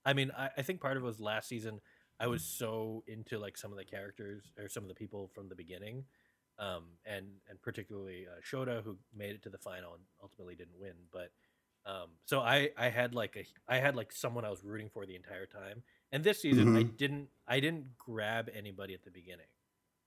[0.05, 1.81] I mean, I, I think part of it was last season.
[2.19, 5.49] I was so into like some of the characters or some of the people from
[5.49, 6.05] the beginning,
[6.59, 10.79] um, and and particularly uh, Shota who made it to the final and ultimately didn't
[10.79, 10.93] win.
[11.13, 11.31] But
[11.87, 15.07] um, so I I had like a I had like someone I was rooting for
[15.07, 15.83] the entire time.
[16.13, 16.97] And this season I Mhm.
[16.99, 19.47] didn't I didn't grab anybody at the beginning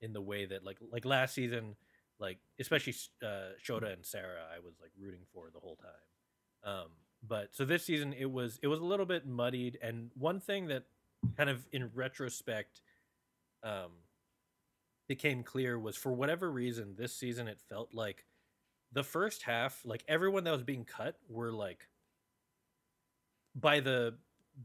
[0.03, 1.75] in the way that like like last season
[2.19, 6.71] like especially uh, Shota and Sarah I was like rooting for the whole time.
[6.73, 6.87] Um,
[7.27, 10.67] but so this season it was it was a little bit muddied and one thing
[10.67, 10.83] that
[11.37, 12.81] kind of in retrospect
[13.63, 13.91] um,
[15.07, 18.25] became clear was for whatever reason this season it felt like
[18.91, 21.87] the first half like everyone that was being cut were like
[23.55, 24.15] by the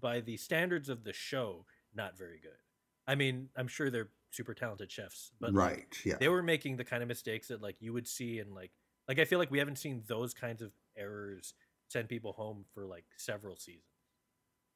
[0.00, 2.50] by the standards of the show not very good
[3.06, 5.98] i mean i'm sure they're super talented chefs but like, right.
[6.04, 6.16] Yeah.
[6.20, 8.70] they were making the kind of mistakes that like you would see in like
[9.08, 11.54] like i feel like we haven't seen those kinds of errors
[11.88, 13.84] send people home for like several seasons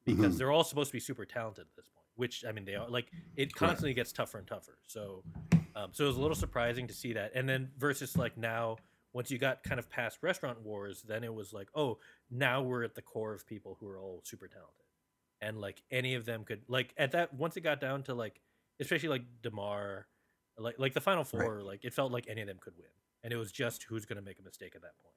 [0.05, 0.37] because Mhm.
[0.39, 2.89] they're all supposed to be super talented at this point which i mean they are
[2.89, 5.23] like it constantly gets tougher and tougher so
[5.75, 8.77] um, so it was a little surprising to see that and then versus like now
[9.13, 11.99] once you got kind of past restaurant wars then it was like oh
[12.31, 14.85] now we're at the core of people who are all super talented
[15.41, 18.39] and like any of them could like at that once it got down to like
[18.79, 20.03] especially like Damarr
[20.57, 22.87] like like the final four like it felt like any of them could win
[23.23, 25.15] and it was just who's going to make a mistake at that point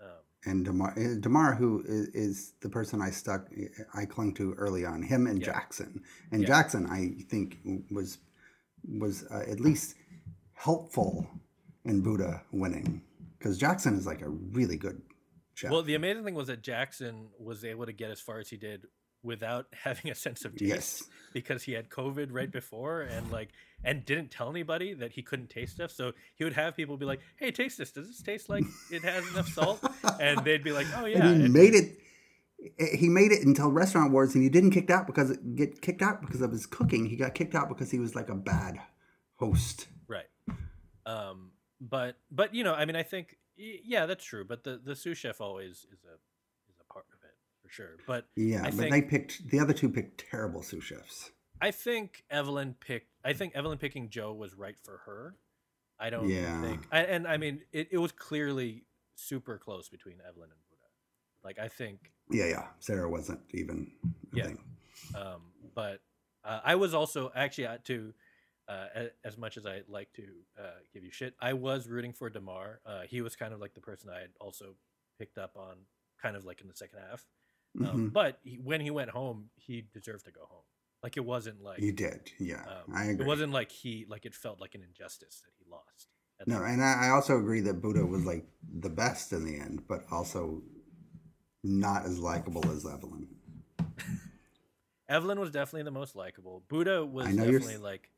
[0.00, 3.48] um, and Damarr, eh, Damarr who is, is the person I stuck,
[3.94, 5.02] I clung to early on.
[5.02, 5.46] Him and Yeah.
[5.46, 6.46] Jackson, and Yeah.
[6.46, 7.58] Jackson, I think
[7.90, 8.18] was
[8.88, 9.96] was uh, at least
[10.52, 11.26] helpful
[11.84, 13.02] in Buddha winning
[13.36, 15.02] because Jackson is like a really good
[15.54, 15.72] chef.
[15.72, 18.56] well the amazing thing was that jackson was able to get as far as he
[18.56, 18.86] did
[19.22, 21.02] without having a sense of taste yes,
[21.32, 23.50] because he had COVID right before and like
[23.84, 25.90] and didn't tell anybody that he couldn't taste stuff.
[25.90, 27.92] So he would have people be like, "Hey, taste this.
[27.92, 29.80] Does this taste like it has enough salt?"
[30.20, 31.98] And they'd be like, "Oh yeah." and he made it.
[32.78, 36.02] eh, He made it until Restaurant Wars, and he didn't kicked out because get kicked
[36.02, 37.06] out because of his cooking.
[37.06, 38.80] He got kicked out because he was like a bad
[39.36, 39.86] host.
[40.08, 40.26] right.
[41.06, 44.44] Um, but but you know, I mean, I think yeah, that's true.
[44.44, 46.27] But the the sous chef always is a is a part of it
[47.68, 47.96] for sure.
[48.06, 51.30] But Yeah, I but think- they picked the other two picked terrible sous chefs.
[51.60, 53.10] I think Evelyn picked.
[53.24, 55.36] I think Evelyn picking Joe was right for her.
[55.98, 56.62] I don't Yeah.
[56.62, 58.84] think, I, and I mean, it, it was clearly
[59.16, 60.86] super close between Evelyn and Buddha.
[61.42, 62.68] Like I think Yeah, yeah.
[62.78, 63.90] Sarah wasn't even
[64.32, 64.44] a Yeah.
[64.44, 64.64] thing.
[65.16, 66.00] um, but
[66.44, 68.14] uh, I was also actually uh, to
[68.68, 72.30] uh, as much as I like to uh, give you shit, I was rooting for
[72.30, 72.80] Damarr.
[72.84, 74.76] Uh, he was kind of like the person I had also
[75.18, 75.86] picked up on,
[76.20, 77.26] kind of like in the second half.
[77.76, 78.12] Um, Mhm.
[78.12, 80.62] But he, when he went home, he deserved to go home.
[81.02, 82.64] Like it wasn't like he did, yeah.
[82.66, 83.24] um, I agree.
[83.24, 86.08] it wasn't like he like it felt like an injustice that he lost.
[86.46, 88.44] no, and I, I also agree that Buddha was like
[88.80, 90.62] the best in the end, but also
[91.62, 93.28] not as likable as Evelyn.
[95.08, 96.62] Evelyn was definitely the most likable.
[96.68, 98.10] Buddha was I know you're definitely like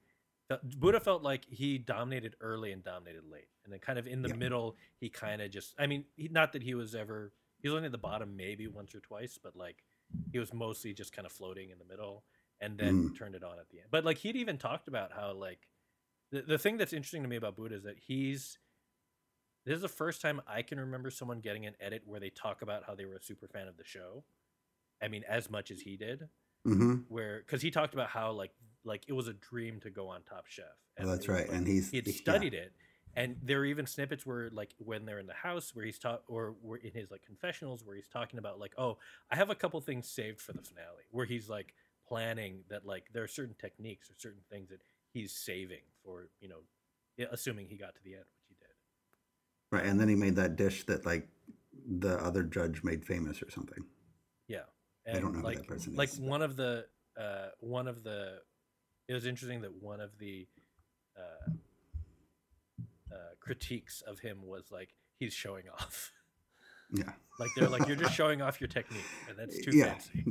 [0.76, 4.28] Buddha felt like he dominated early and dominated late, and then kind of in the
[4.30, 4.38] Yep.
[4.38, 5.74] middle, he kind of just.
[5.78, 7.32] I mean, he, not that he was ever.
[7.62, 9.84] He was only at the bottom maybe once or twice, but like
[10.32, 12.24] he was mostly just kind of floating in the middle,
[12.60, 13.16] and then Mm.
[13.16, 13.88] turned it on at the end.
[13.90, 15.68] But like he'd even talked about how like
[16.30, 18.58] the the thing that's interesting to me about Buddha is that he's.
[19.66, 22.62] This is the first time I can remember someone getting an edit where they talk
[22.62, 24.24] about how they were a super fan of the show.
[25.02, 26.28] I mean, as much as he did
[26.64, 28.52] hmm where because he talked about how like
[28.84, 30.66] like it was a dream to go on Top Chef.
[31.00, 31.48] Oh, that's it right.
[31.48, 32.12] like, And he's he had yeah.
[32.12, 32.72] studied it,
[33.16, 36.22] and there are even snippets where like when they're in the house where he's taught
[36.28, 38.98] or where in his like confessionals where he's talking about like oh
[39.30, 41.74] I have a couple things saved for the finale where he's like
[42.06, 44.80] planning that like there are certain techniques or certain things that
[45.12, 48.68] he's saving for you know assuming he got to the end which he did.
[49.76, 51.28] Right, and then he made that dish that like
[51.98, 53.84] the other judge made famous or something.
[54.48, 54.60] Yeah.
[55.08, 56.86] I don't know who like, that person like is, but- one of the
[57.18, 58.38] uh one of the
[59.08, 60.46] it was interesting that one of the
[61.16, 61.50] uh
[63.40, 66.12] critiques of him was like he's showing off.
[66.92, 67.12] Yeah.
[67.38, 69.92] Like they're like you're just showing off your technique and that's too yeah.
[69.92, 70.24] fancy.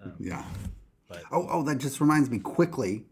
[0.00, 0.44] Um, Yeah.
[1.08, 3.06] but Oh, oh, that just reminds me quickly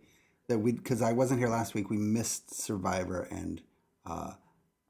[0.48, 1.90] that we because I wasn't here last week.
[1.90, 3.62] We missed Survivor and
[4.04, 4.34] uh,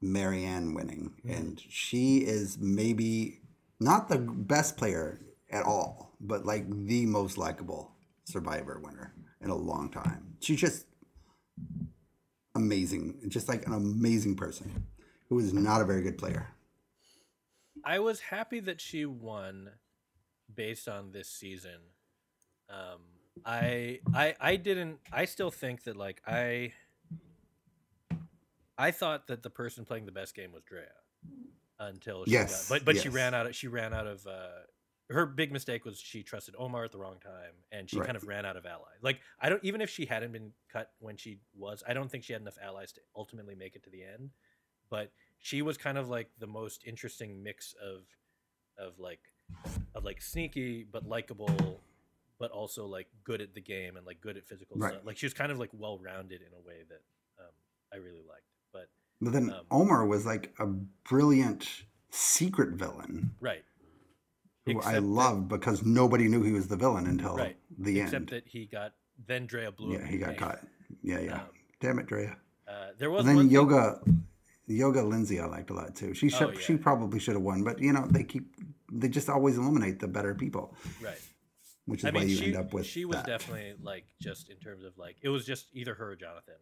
[0.02, 3.40] Maryanne winning, and she is maybe
[3.80, 7.92] not the best player at all, but like the most likable
[8.24, 10.36] Survivor winner in a long time.
[10.40, 10.86] She just
[12.56, 14.86] amazing, just like an amazing person
[15.28, 16.48] who is not a very good player.
[17.84, 19.70] I was happy that she won
[20.52, 21.80] based on this season.
[22.68, 23.00] Um,
[23.44, 25.00] I I I didn't.
[25.12, 26.72] I still think that like I
[28.78, 30.88] I thought that the person playing the best game was Drea.
[31.78, 34.48] until she Yes, got, but but she ran out of she ran out of uh
[35.10, 38.06] her big mistake was she trusted Omar at the wrong time and she Right.
[38.06, 38.98] kind of ran out of allies.
[39.02, 42.24] Like I don't even if she hadn't been cut when she was, I don't think
[42.24, 44.30] she had enough allies to ultimately make it to the end.
[44.90, 48.02] But she was kind of like the most interesting mix of
[48.78, 49.20] of like
[49.94, 51.80] of like sneaky but likable
[52.38, 54.92] but also like good at the game and like good at physical Right.
[54.92, 55.06] stuff.
[55.06, 57.00] Like she was kind of like well rounded in a way that
[57.38, 57.52] um,
[57.92, 58.44] I really liked.
[58.72, 58.88] But
[59.22, 63.64] But then Um, Omar was like a brilliant secret villain right,
[64.66, 67.57] who I Except that- loved because nobody knew he was the villain until Right.
[67.79, 68.22] the except end.
[68.24, 68.94] Except that he got
[69.26, 69.94] then Drea blew.
[69.94, 70.37] Yeah, he got away.
[70.38, 70.59] caught.
[71.02, 71.40] Yeah, yeah.
[71.40, 71.48] Um,
[71.81, 72.37] Damn it, Drea.
[72.68, 74.00] Uh, there was And then one thing- Yoga,
[74.66, 76.12] Yoga Lindsay, I liked a lot too.
[76.14, 76.59] She should, Oh, yeah.
[76.59, 78.55] she probably should have won, but you know they keep
[78.92, 81.18] they just always eliminate the better people, right.
[81.87, 83.26] which is I why you she, end up with she was that.
[83.26, 86.55] definitely like just in terms of like it was just either her or Jonathan.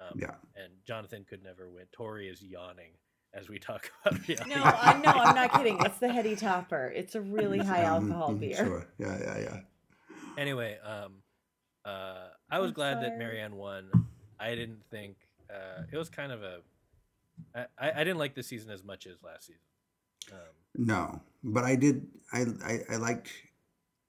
[0.00, 0.34] Um, Yeah.
[0.54, 1.86] And Jonathan could never win.
[1.92, 2.92] Tori is yawning
[3.36, 4.50] as we talk about reality.
[4.50, 5.78] No, I no, I'm not kidding.
[5.84, 6.92] It's the heady topper.
[6.94, 8.56] It's a really high Um, alcohol mm, beer.
[8.56, 8.86] Sure.
[8.98, 9.60] Yeah, yeah, yeah.
[10.38, 11.14] Anyway, um,
[11.84, 13.18] uh, I was I'm glad that.
[13.18, 13.90] Maryanne won.
[14.40, 15.16] I didn't think
[15.50, 16.58] uh, it was kind of a.
[17.54, 19.60] I, I I didn't like this season as much as last season.
[20.32, 22.06] Um, No, but I did.
[22.32, 23.30] I, I I liked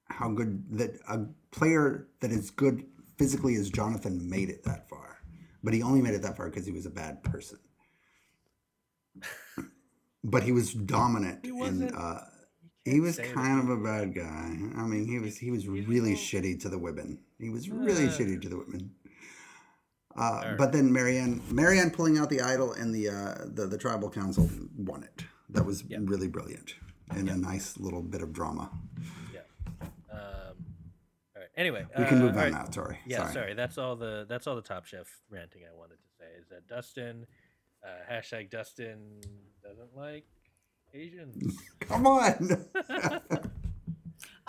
[0.10, 2.86] how good that a player that is good
[3.18, 5.18] physically as Jonathan made it that far,
[5.64, 7.60] but he only made it that far because he was a bad person.
[10.24, 12.20] But he was dominant He wasn't- Uh,
[12.84, 14.48] he was kind of a bad guy.
[14.76, 17.20] I mean, he was he was really all- shitty to the women.
[17.40, 18.12] He was really Uh.
[18.12, 18.92] shitty to the women.
[20.16, 20.58] Uh, Alright.
[20.58, 24.50] But then Maryanne, Maryanne pulling out the idol and the uh, the the tribal council
[24.76, 25.26] won it.
[25.50, 26.00] That was Yeah.
[26.02, 26.76] really brilliant
[27.10, 28.72] and a nice little bit of drama.
[29.34, 29.42] Yeah.
[30.12, 30.56] Um,
[31.36, 31.50] all right.
[31.56, 32.52] Anyway, We can uh, move on right.
[32.52, 32.70] now.
[32.72, 32.98] Sorry.
[33.06, 33.34] Yeah, sorry.
[33.34, 33.54] sorry.
[33.54, 36.26] That's all the that's all the Top Chef ranting I wanted to say.
[36.42, 37.28] Is that Dustin
[37.88, 39.00] uh, hashtag Dustin
[39.64, 40.26] doesn't like
[40.94, 41.58] Asians.
[41.80, 42.66] Come on.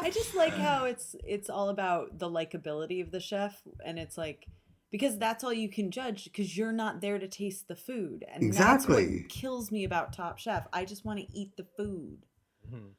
[0.01, 4.17] I just like how it's it's all about the likability of the chef, and it's
[4.17, 4.47] like
[4.91, 8.53] because that's all you can judge because you're not there to taste the food, and
[8.53, 9.21] that's Exactly.
[9.23, 10.67] what kills me about Top Chef.
[10.73, 12.19] I just want to eat the food.
[12.73, 12.91] Mhm.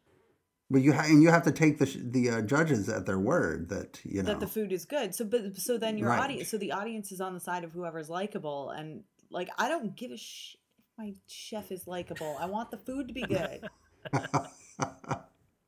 [0.71, 3.17] but you ha- and you have to take the sh- the uh, judges at their
[3.19, 4.27] word that you know.
[4.29, 5.15] that the food is good.
[5.15, 6.19] So, but so then your Right.
[6.19, 9.95] audience, so the audience is on the side of whoever's likable, and like I don't
[9.95, 12.37] give a shit if my chef is likable.
[12.39, 13.69] I want the food to be good.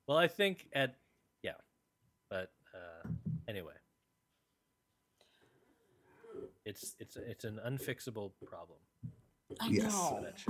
[0.08, 0.96] Well, I think at
[1.42, 1.54] yeah,
[2.30, 3.08] but uh,
[3.48, 3.74] anyway,
[6.66, 8.80] it's it's it's an unfixable problem.
[9.62, 9.92] I Yes.
[9.94, 10.22] know.
[10.24, 10.44] that.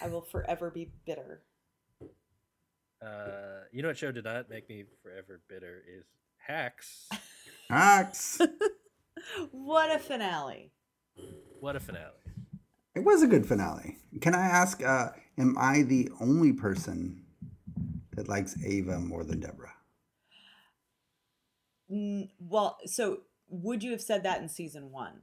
[0.00, 1.42] I will forever be bitter.
[3.04, 6.04] Uh, you know what show did not make me forever bitter is
[6.36, 7.08] Hacks.
[7.70, 8.40] Axe.
[9.50, 10.70] What a finale!
[11.58, 12.12] What a finale!
[12.94, 13.96] It was a good finale.
[14.20, 14.82] Can I ask?
[14.82, 17.24] Uh, am I the only person
[18.14, 19.74] that likes Ava more than Deborah?
[21.90, 25.20] Mm, well, so would you have said that in season one?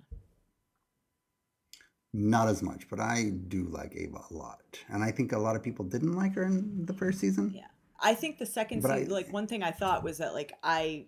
[2.14, 5.56] Not as much, but I do like Ava a lot, and I think a lot
[5.56, 7.54] of people didn't like her in the first season.
[7.56, 7.68] Yeah.
[8.04, 10.52] I think the second But I- season, like one thing I thought was that like
[10.62, 11.06] I,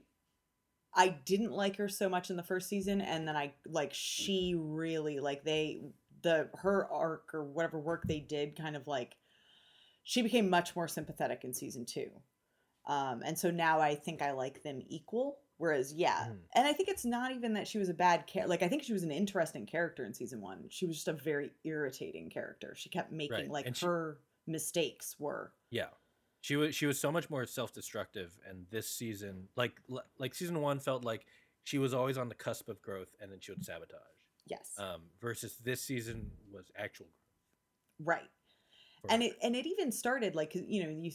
[0.95, 4.55] I didn't like her so much in the first season, and then I like she
[4.57, 5.81] really like they
[6.23, 9.15] the her arc or whatever work they did kind of like
[10.03, 12.09] she became much more sympathetic in season two,
[12.87, 15.39] um, and so now I think I like them equal.
[15.57, 16.39] Whereas, yeah, Mhm.
[16.55, 18.49] and I think it's not even that she was a bad character.
[18.49, 20.67] Like I think she was an interesting character in season one.
[20.69, 22.73] She was just a very irritating character.
[22.75, 25.89] She kept making Right, like and she- her mistakes were Yeah,
[26.41, 29.79] she was she was so much more self destructive, and this season, like
[30.17, 31.25] like season one, felt like
[31.63, 34.01] she was always on the cusp of growth, and then she would sabotage.
[34.45, 34.71] Yes.
[34.77, 37.07] Um, versus this season was actual
[38.03, 38.19] growth.
[38.21, 38.29] Right.
[39.09, 41.11] And it and it even started like you know you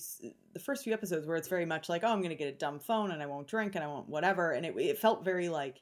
[0.52, 2.78] the first few episodes where it's very much like oh I'm gonna get a dumb
[2.80, 5.80] phone and I won't drink and I won't whatever and it it felt very like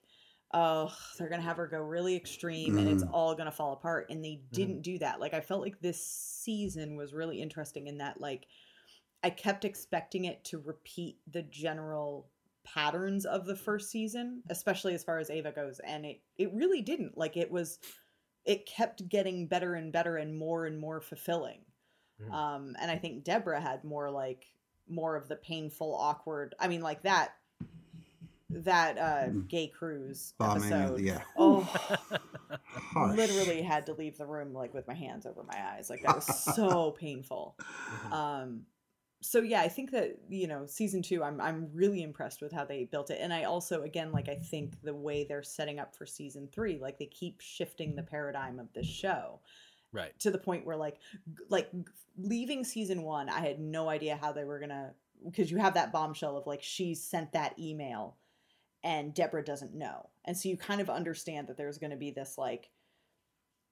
[0.55, 3.11] oh they're gonna have her go really extreme and it's Mhm.
[3.13, 6.95] all gonna fall apart and they didn't do that like I felt like this season
[6.95, 8.47] was really interesting in that like
[9.25, 12.31] I kept expecting it to repeat the general
[12.67, 16.83] patterns of the first season especially as far as Ava goes and it it really
[16.83, 17.79] didn't like it was
[18.45, 21.61] it kept getting better and better and more and more fulfilling
[22.21, 22.33] Mhm.
[22.33, 24.47] um and i think deborah had more like
[24.89, 27.35] more of the painful awkward i mean like that
[28.51, 29.49] that uh Mm.
[29.49, 31.23] gay cruise Bombing, episode yeah.
[31.37, 31.69] oh
[33.15, 36.15] literally had to leave the room like with my hands over my eyes like that
[36.15, 38.13] was so painful Mhm.
[38.13, 38.67] um
[39.27, 42.65] so yeah i think that you know season two i'm i'm really impressed with how
[42.65, 45.95] they built it and i also again like i think the way they're setting up
[45.97, 49.41] for season three like they keep shifting the paradigm of this show
[49.93, 50.19] Right.
[50.19, 50.99] to the point where like
[51.49, 51.71] like
[52.19, 54.93] leaving season one i had no idea how they were gonna
[55.25, 58.17] because you have that bombshell of like she sent that email
[58.85, 62.37] and deborah doesn't know and so you kind of understand that there's gonna be this
[62.37, 62.69] like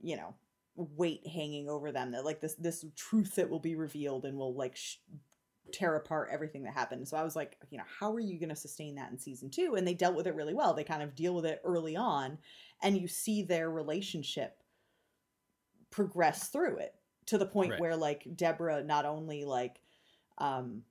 [0.01, 0.35] you know
[0.77, 4.55] weight hanging over them that like this this truth that will be revealed and will
[4.55, 4.97] like sh-
[5.73, 7.09] tear apart everything that happened.
[7.09, 9.51] So i was like you know how are you going to sustain that in season
[9.51, 9.75] two?
[9.77, 10.75] And they dealt with it really well.
[10.75, 12.39] They kind of deal with it early on
[12.83, 14.59] and you see their relationship
[15.91, 16.95] progress through it
[17.27, 17.81] to the point Right.
[17.81, 19.81] where like Deborah not only like
[20.39, 20.83] um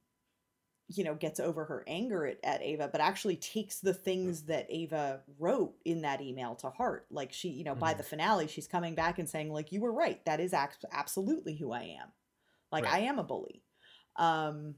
[0.90, 4.66] you know gets over her anger at, at Ava but actually takes the things that
[4.70, 7.06] Ava wrote in that email to heart.
[7.10, 7.98] Like she you know by Mhm.
[7.98, 10.24] the finale she's coming back and saying like you were right.
[10.26, 12.10] That is act- absolutely who I am.
[12.72, 12.94] Like Right.
[12.94, 13.62] I am a bully
[14.17, 14.76] um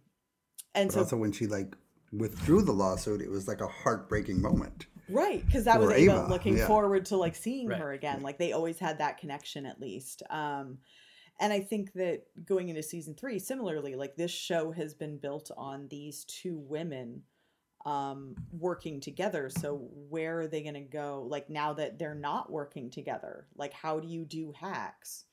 [0.74, 1.76] and But so also when she like
[2.12, 4.88] withdrew the lawsuit, it was like a heartbreaking moment.
[5.08, 6.68] Right, because that was Ava, Ava, looking yeah.
[6.68, 7.80] forward to like seeing Right.
[7.80, 8.22] her again.
[8.22, 10.24] Like they always had that connection at least.
[10.30, 10.80] Um
[11.40, 15.52] and I think that going into season three, similarly, like this show has been built
[15.58, 17.24] on these two women
[17.86, 19.50] um working together.
[19.50, 21.26] So where are they gonna go?
[21.30, 25.26] Like now that they're not working together, like how do you do hacks?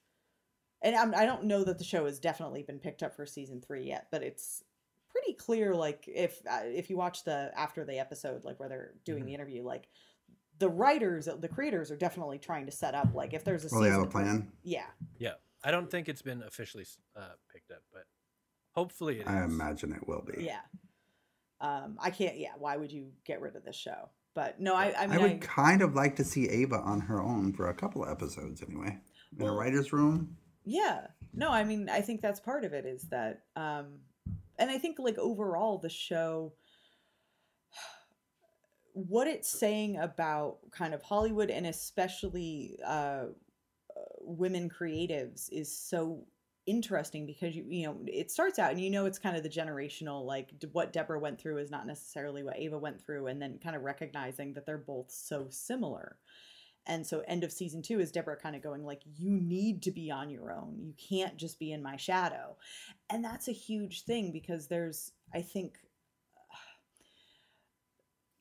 [0.82, 3.60] And I'm, I don't know that the show has definitely been picked up for season
[3.60, 4.62] three yet, but it's
[5.10, 5.74] pretty clear.
[5.74, 9.26] Like if uh, if you watch the after the episode, like where they're doing Mhm.
[9.26, 9.88] the interview, like
[10.58, 13.82] the writers, the creators are definitely trying to set up like if there's a Well,
[13.82, 14.52] they have a season three- plan.
[14.62, 14.86] Yeah,
[15.18, 15.34] Yeah.
[15.64, 16.84] I don't think it's been officially
[17.16, 18.04] uh, picked up, but
[18.72, 19.28] hopefully it is.
[19.28, 20.42] I imagine it will be.
[20.44, 20.60] yeah.
[21.60, 22.36] Um, I can't.
[22.38, 24.08] Yeah, why would you get rid of this show?
[24.34, 24.86] But no, I.
[24.88, 27.74] I I would I, kind of like to see Ava on her own for a
[27.74, 28.98] couple of episodes anyway.
[29.38, 30.36] In a writer's room.
[30.64, 31.06] Yeah.
[31.34, 33.98] No, I mean, I think that's part of it is that, um,
[34.58, 36.52] and I think like overall the show,
[38.92, 43.26] what it's saying about kind of Hollywood and especially uh, uh,
[44.20, 46.26] women creatives is so
[46.66, 49.48] interesting because you you know it starts out and you know it's kind of the
[49.48, 53.58] generational like what Deborah went through is not necessarily what Ava went through and then
[53.60, 56.16] kind of recognizing that they're both so similar.
[56.86, 59.90] And so end of season 2 is Deborah kind of going like you need to
[59.90, 60.78] be on your own.
[60.80, 62.56] You can't just be in my shadow.
[63.08, 65.78] And that's a huge thing because there's I think
[66.50, 66.56] uh,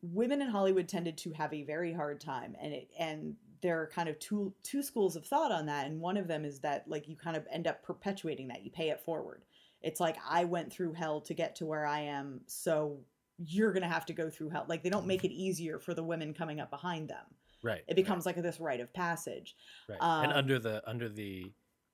[0.02, 3.88] women in Hollywood tended to have a very hard time and it and there are
[3.88, 6.88] kind of two two schools of thought on that and one of them is that
[6.88, 9.44] like you kind of end up perpetuating that you pay it forward
[9.82, 13.00] it's like i went through hell to get to where i am so
[13.38, 16.04] you're gonna have to go through hell like they don't make it easier for the
[16.04, 17.26] women coming up behind them
[17.64, 17.82] right.
[17.88, 19.56] it becomes like this rite of passage
[19.90, 19.98] right.
[20.02, 20.24] right.
[20.24, 21.52] and um, under the under the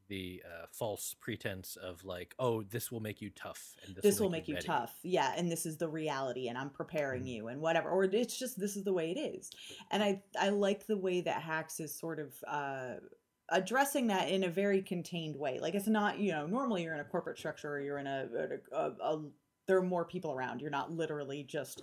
[0.10, 4.20] the uh, false pretense of like, oh, this will make you tough, and this, this
[4.22, 4.66] will make you ready.
[4.66, 7.28] tough yeah and this is the reality and i'm preparing Mhm.
[7.28, 9.52] you and whatever or it's just this is the way it is
[9.92, 12.94] and i i like the way that hacks is sort of uh
[13.50, 17.00] addressing that in a very contained way like it's not you know normally you're in
[17.00, 18.28] a corporate structure or you're in a,
[18.74, 19.22] a, a, a
[19.68, 21.82] there are more people around you're not literally just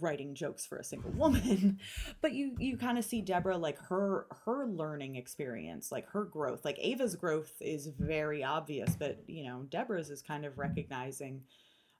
[0.00, 1.78] writing jokes for a single woman
[2.20, 6.64] but you you kind of see deborah like her her learning experience like her growth
[6.64, 11.42] like ava's growth is very obvious but you know deborah's is kind of recognizing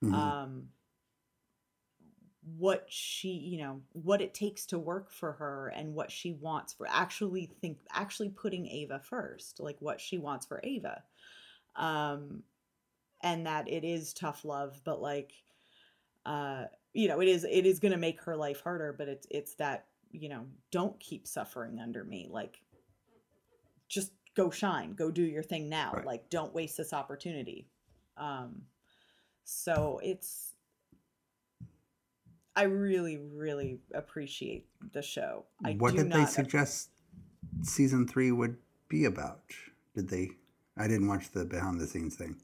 [0.03, 0.15] Mhm.
[0.15, 0.69] um
[2.57, 6.73] what she you know what it takes to work for her and what she wants
[6.73, 11.03] for actually think actually putting ava first like what she wants for ava
[11.75, 12.43] um
[13.23, 15.33] and that it is tough love but like
[16.27, 16.65] uh
[16.97, 19.55] you know it is it is going to make her life harder but it's it's
[19.55, 22.61] that you know don't keep suffering under me like
[23.89, 26.05] just go shine go do your thing now Right.
[26.07, 27.69] like don't waste this opportunity
[28.17, 28.63] um
[29.45, 30.55] so it's
[32.55, 36.91] i really really appreciate the show i what did they suggest
[37.63, 38.57] season three would
[38.89, 39.43] be about?
[39.95, 40.31] Did they?
[40.77, 42.37] I didn't watch the behind the scenes thing.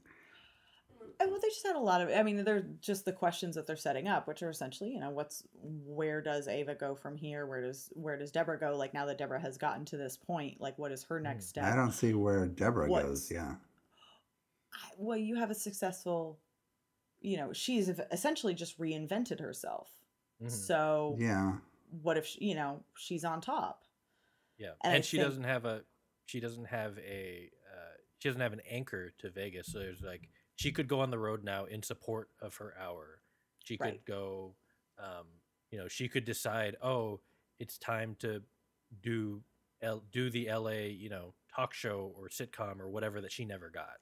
[1.29, 3.75] Well they just had a lot of i mean they're just the questions that they're
[3.75, 7.61] setting up which are essentially you know what's where does ava go from here where
[7.61, 10.77] does where does deborah go like now that deborah has gotten to this point like
[10.77, 13.31] what is her next step I don't see where Deborah What's- goes.
[13.31, 13.55] Yeah.
[14.73, 16.39] I- well you have a successful
[17.21, 19.89] you know she's essentially just reinvented herself
[20.41, 20.51] Mhm.
[20.51, 21.57] so Yeah.
[22.01, 23.83] what if she, you know she's on top
[24.57, 25.83] Yeah, And and, she think- doesn't have a
[26.25, 29.67] she doesn't have a uh, she doesn't have an anchor to Vegas.
[29.67, 33.21] So there's like she could go on the road now in support of her hour.
[33.63, 34.05] She could Right.
[34.05, 34.55] go,
[34.99, 35.25] um,
[35.71, 36.75] you know, she could decide.
[36.81, 37.19] Oh,
[37.59, 38.41] it's time to
[39.01, 39.41] do
[39.81, 40.89] L- do the L.A.
[40.89, 43.97] you know talk show or sitcom or whatever that she never got.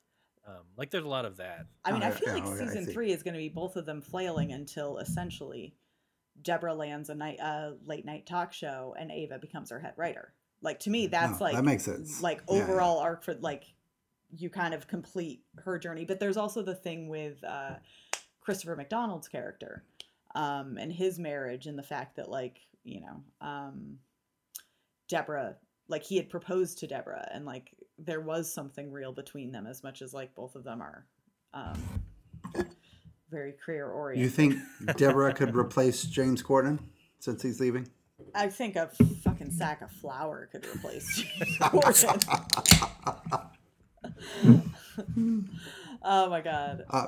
[0.47, 1.65] Um, like there's a lot of that.
[1.85, 3.49] i mean Oh, i feel yeah, like okay, I season three is going to be
[3.49, 5.75] both of them flailing until essentially
[6.41, 10.33] deborah lands a night uh, late night talk show and ava becomes her head writer
[10.61, 12.21] Like to me, that's No, like that makes sense.
[12.21, 12.63] like Yeah, yeah.
[12.63, 13.65] overall arc for like
[14.37, 16.05] you kind of complete her journey.
[16.05, 17.75] But there's also the thing with uh,
[18.41, 19.83] Christopher McDonald's character
[20.35, 23.97] um, and his marriage and the fact that like you know um,
[25.07, 25.55] Deborah
[25.87, 29.83] like he had proposed to Deborah and like there was something real between them as
[29.83, 31.05] much as like both of them are
[31.53, 32.03] um,
[33.29, 34.23] very career oriented.
[34.23, 34.55] You think
[34.97, 36.79] Deborah could replace James Corden
[37.19, 37.87] since he's leaving?
[38.33, 38.87] I think a
[39.23, 43.49] fucking sack of flour could replace James Corden.
[46.03, 46.83] oh my god.
[46.89, 47.07] Uh,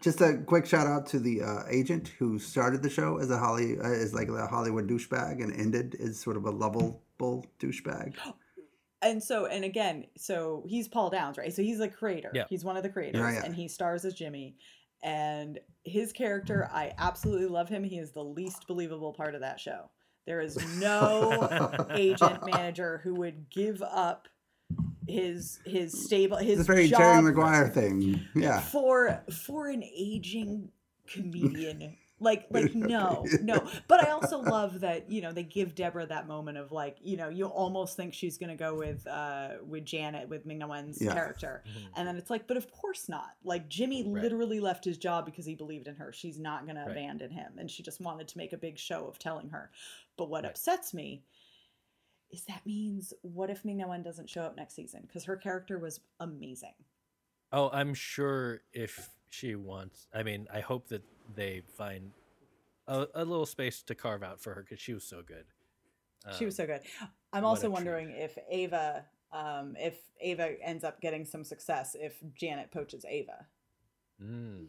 [0.00, 3.38] just a quick shout out to the uh, agent who started the show as a
[3.38, 8.14] Holly uh, as like a Hollywood douchebag and ended as sort of a lovable douchebag.
[9.02, 11.52] And so, and again, so he's Paul Downs, right?
[11.52, 12.30] So he's the creator.
[12.32, 12.44] Yeah.
[12.48, 13.44] He's one of the creators, Yeah, yeah.
[13.44, 14.56] and he stars as Jimmy.
[15.02, 17.84] And his character, I absolutely love him.
[17.84, 19.90] He is the least believable part of that show.
[20.26, 24.28] There is no agent manager who would give up
[25.08, 28.20] his his stable his It's very job Jerry Maguire thing.
[28.34, 28.60] Yeah.
[28.60, 30.70] for for an aging
[31.06, 36.06] comedian like like no no but i also love that you know they give deborah
[36.06, 39.84] that moment of like you know you almost think she's gonna go with uh with
[39.84, 41.12] janet with Ming-Na Wen's Yeah.
[41.12, 41.62] character
[41.94, 44.22] and then it's like but of course not like jimmy Right.
[44.22, 46.92] literally left his job because he believed in her she's not gonna Right.
[46.92, 49.70] abandon him and she just wanted to make a big show of telling her
[50.16, 50.50] but what Right.
[50.50, 51.22] upsets me
[52.30, 55.78] is that means what if Ming-Na Wen doesn't show up next season because her character
[55.78, 56.74] was amazing
[57.52, 61.02] Oh, I'm sure if she wants, I mean, I hope that
[61.34, 62.10] they find
[62.88, 65.44] a, a little space to carve out for her because she was so good.
[66.36, 66.80] She was Um, so good.
[67.32, 67.72] I'm also a treat.
[67.72, 73.46] wondering if Ava, um, if Ava ends up getting some success, if Janet poaches Ava.
[74.20, 74.66] mm.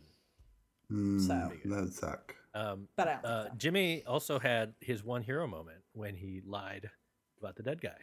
[0.91, 2.35] Mm, So- that would suck.
[2.53, 3.55] Um, But I don't think uh, so.
[3.57, 6.91] Jimmy also had his one hero moment when he lied
[7.39, 7.97] about the dead guy.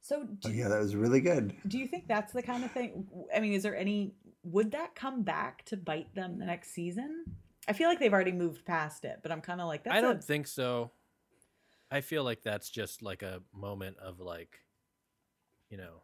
[0.00, 1.54] So, Oh, yeah, that was really good.
[1.68, 3.06] do you think that's the kind of thing?
[3.34, 4.14] I mean, is there any?
[4.44, 7.24] Would that come back to bite them the next season?
[7.68, 9.94] I feel like they've already moved past it, but I'm kind of like that.
[9.94, 10.90] I don't a, think so.
[11.92, 14.58] I feel like that's just like a moment of like,
[15.70, 16.02] you know,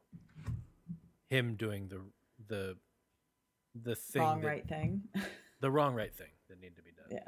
[1.29, 2.01] him doing the
[2.47, 2.77] the
[3.83, 5.03] the thing wrong that- right thing.
[5.61, 7.21] the wrong right thing that needed to be done.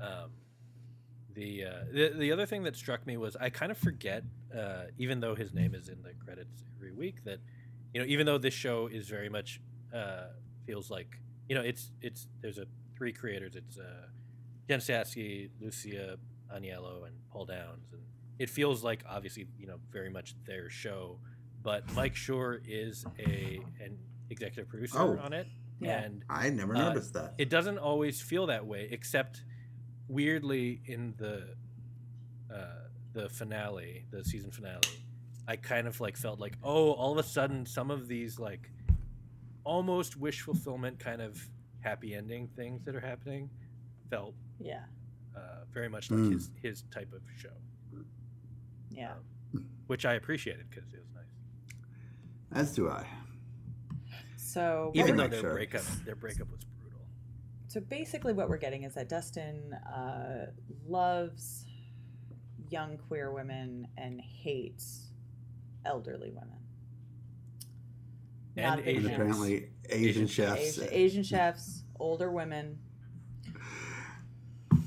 [0.00, 0.06] yeah.
[0.06, 0.30] Um,
[1.34, 4.22] the, uh, the the other thing that struck me was I kind of forget,
[4.56, 7.38] uh, even though his name is in the credits every week, that
[7.92, 9.60] you know, even though this show is very much
[9.94, 10.26] uh,
[10.66, 13.54] feels like you know, it's it's there's a three creators.
[13.56, 14.06] It's uh,
[14.68, 16.16] Jen Statsky, Lucia
[16.54, 18.02] Aniello, and Paul Downs, and
[18.38, 21.18] it feels like obviously you know very much their show.
[21.62, 23.98] But Mike Schur is a an
[24.30, 25.18] executive producer Oh.
[25.18, 25.46] on it,
[25.80, 26.02] Yeah.
[26.02, 27.34] and I never Uh, noticed that.
[27.38, 29.44] it doesn't always feel that way except
[30.08, 31.56] weirdly in the
[32.52, 32.83] uh
[33.14, 34.80] the finale the season finale
[35.48, 38.70] i kind of like felt like oh all of a sudden some of these like
[39.64, 41.48] almost wish fulfillment kind of
[41.80, 43.48] happy ending things that are happening
[44.10, 44.84] felt Yeah.
[45.36, 46.32] uh, very much like Mm.
[46.32, 47.56] his his type of show
[48.90, 49.14] Yeah.
[49.86, 51.24] which i appreciated because it was nice
[52.52, 53.06] As do I.
[54.36, 55.54] So even though their Sure.
[55.54, 57.00] breakup their breakup was brutal
[57.68, 60.46] So basically, what we're getting is that Dustin uh,
[60.86, 61.66] loves
[62.70, 65.08] young queer women and hates
[65.84, 66.58] elderly women.
[68.56, 69.06] Not And a big And Asians.
[69.06, 69.14] fan.
[69.14, 70.60] apparently, Asian, Asian chefs.
[70.78, 72.78] Asian, Asian chefs, older women.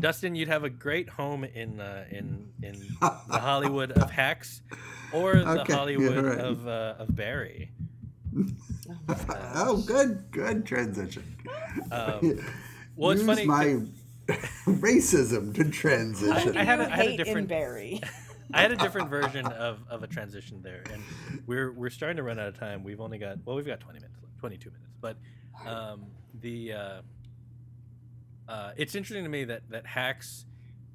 [0.00, 4.62] Dustin, you'd have a great home in uh, in in the Hollywood of Hacks,
[5.12, 6.38] or the Okay, Hollywood right.
[6.38, 7.72] of uh, of Barry.
[8.36, 8.44] Oh
[9.54, 11.24] oh, good, good transition.
[11.90, 12.38] Um,
[12.94, 13.44] well, it's Use funny.
[13.46, 13.80] my
[14.66, 16.56] racism to transition.
[16.56, 18.00] I had a- had a different- Barry.
[18.52, 21.02] I had a different version of, of a transition there, and
[21.46, 22.82] we're we're starting to run out of time.
[22.82, 25.16] We've only got well, we've got twenty minutes, twenty two minutes, but
[25.66, 26.06] um,
[26.40, 27.00] the uh,
[28.48, 30.46] uh, it's interesting to me that that Hacks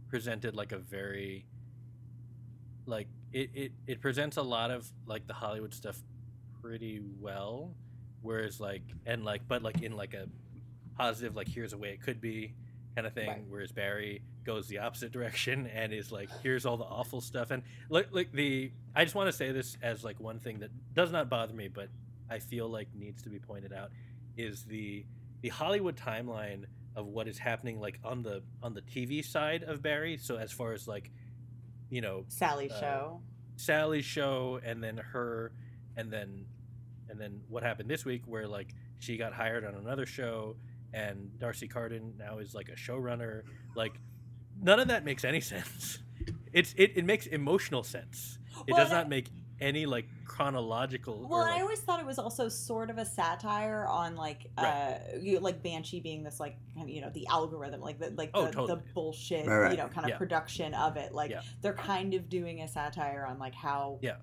[0.09, 1.45] presented like a very
[2.88, 5.99] like it, it it presents a lot of like the Hollywood stuff
[6.59, 7.75] pretty well,
[8.23, 10.27] whereas like and like but like in like a
[10.97, 12.53] positive like here's a way it could be
[12.95, 13.43] kind of thing Right.
[13.49, 17.63] whereas barry goes the opposite direction and is like here's all the awful stuff and
[17.89, 21.11] like like the i just want to say this as like one thing that does
[21.11, 21.87] not bother me but
[22.29, 23.89] i feel like needs to be pointed out
[24.37, 25.03] is the
[25.41, 26.65] the hollywood timeline
[26.95, 30.51] of what is happening like on the on the tv side of barry so as
[30.51, 31.09] far as like
[31.89, 33.21] you know Sally Uh, show.
[33.55, 35.51] Sally's show and then her
[35.97, 36.45] and then
[37.09, 40.55] and then what happened this week where like she got hired on another show
[40.93, 43.43] and D'Arcy Carden now is like a showrunner
[43.75, 43.93] like
[44.61, 45.99] none of that makes any sense
[46.53, 48.37] it's it, it makes emotional sense
[48.67, 49.29] It Well, does not make
[49.59, 51.27] any like chronological.
[51.29, 54.47] Well, or, and I always thought it was also sort of a satire on like
[54.57, 58.09] uh you like BanShe being this like kind of, you know the algorithm like the
[58.17, 59.71] like Oh, the, the bullshit Right, right.
[59.71, 60.17] you know kind of Yeah.
[60.17, 61.41] production of it like Yeah.
[61.61, 64.17] they're kind of doing a satire on like how Yeah.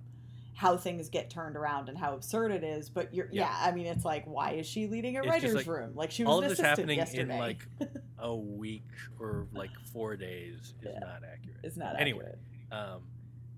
[0.60, 3.56] How things get turned around and how absurd it is but you're yeah, Yeah.
[3.70, 6.22] I mean it's like why is she leading a It's writer's like, room like she
[6.22, 7.66] was all of this happening yesterday in like
[8.18, 8.84] a week
[9.18, 10.98] or like four days is Yeah.
[11.00, 11.56] not accurate.
[11.64, 12.24] it's not anyway.
[12.26, 12.40] accurate.
[12.72, 13.00] Um,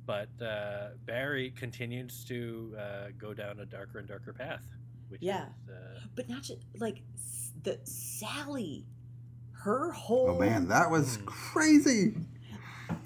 [0.06, 4.62] but uh, Barry continues to uh, go down a darker and darker path,
[5.08, 5.46] which Yeah.
[5.64, 7.02] is uh, but not just like
[7.64, 8.86] the Sally
[9.64, 11.24] her whole Oh man, that was Hmm.
[11.24, 12.14] crazy.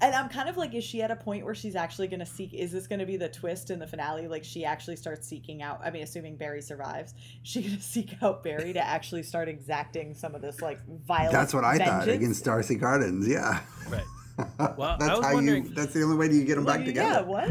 [0.01, 2.25] And I'm kind of like, is she at a point where she's actually going to
[2.25, 2.53] seek?
[2.53, 4.27] Is this going to be the twist in the finale?
[4.27, 5.81] Like, she actually starts seeking out.
[5.83, 9.47] I mean, assuming Barry survives, is she going to seek out Barry to actually start
[9.49, 11.31] exacting some of this like violent.
[11.33, 13.27] That's what I thought against D'Arcy Carden's.
[13.27, 13.59] Yeah.
[13.89, 14.03] right.
[14.77, 15.63] Well, I that's was how you.
[15.69, 17.25] That's the only way you get them Like, back Yeah, together.
[17.25, 17.49] what?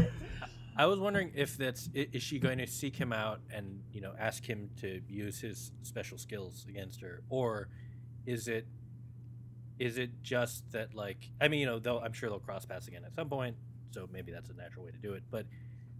[0.77, 4.13] I was wondering if that's is she going to seek him out and you know
[4.17, 7.67] ask him to use his special skills against her, or
[8.25, 8.67] is it
[9.79, 12.87] is it just that like I mean you know they'll I'm sure they'll cross paths
[12.87, 13.55] again at some point,
[13.91, 15.45] so maybe that's a natural way to do it, but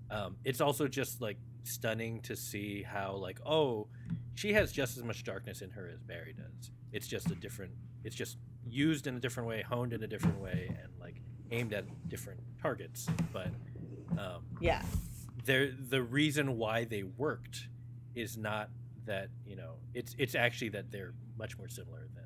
[0.10, 3.88] um, it's also just like stunning to see how like oh
[4.36, 6.72] she has just as much darkness in her as Barry does.
[6.92, 7.72] It's just a different.
[8.04, 8.38] It's just
[8.70, 11.16] used in a different way, honed in a different way, and like
[11.52, 13.08] aimed at different targets.
[13.34, 13.48] But
[14.18, 14.84] um, Yeah,
[15.46, 17.68] there, the reason why they worked
[18.16, 18.70] is not
[19.06, 22.26] that you know it's it's actually that they're much more similar than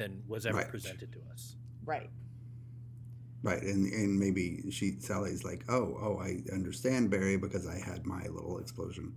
[0.00, 0.68] than was ever Right.
[0.68, 1.56] presented to us.
[1.84, 2.10] right.
[3.42, 8.04] Right, and and maybe she Sally's like, oh, oh, I understand Barry because I had
[8.04, 9.14] my little explosion.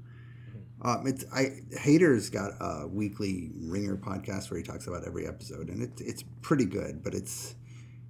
[0.81, 5.67] Um, it's I Hader's got a weekly Ringer podcast where he talks about every episode,
[5.69, 7.03] and it's it's pretty good.
[7.03, 7.55] But it's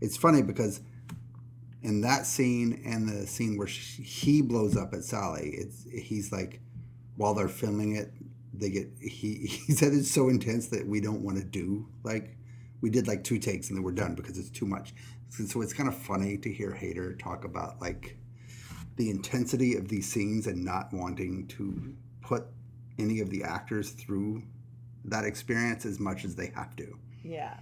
[0.02, 0.82] it's funny because
[1.82, 6.32] in that scene and the scene where she, he blows up at Sally, it's he's
[6.32, 6.62] like
[7.18, 8.12] while they're filming it,
[8.54, 12.38] they get he he said it's so intense that we don't want to do like
[12.84, 14.94] we did like two takes and then we're done because it's too much.
[15.30, 18.18] So, so it's kind of funny to hear Hader talk about like
[18.98, 22.46] the intensity of these scenes and not wanting to put
[23.00, 24.44] any of the actors through
[25.06, 26.98] that experience as much as they have to.
[27.24, 27.56] Yeah,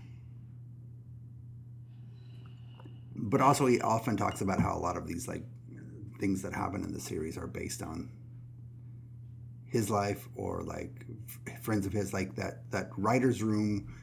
[3.16, 5.44] But also, he often talks about how a lot of these like
[6.20, 8.10] things that happen in the series are based on
[9.66, 11.06] his life or like
[11.62, 13.94] friends of his, like that that writer's room.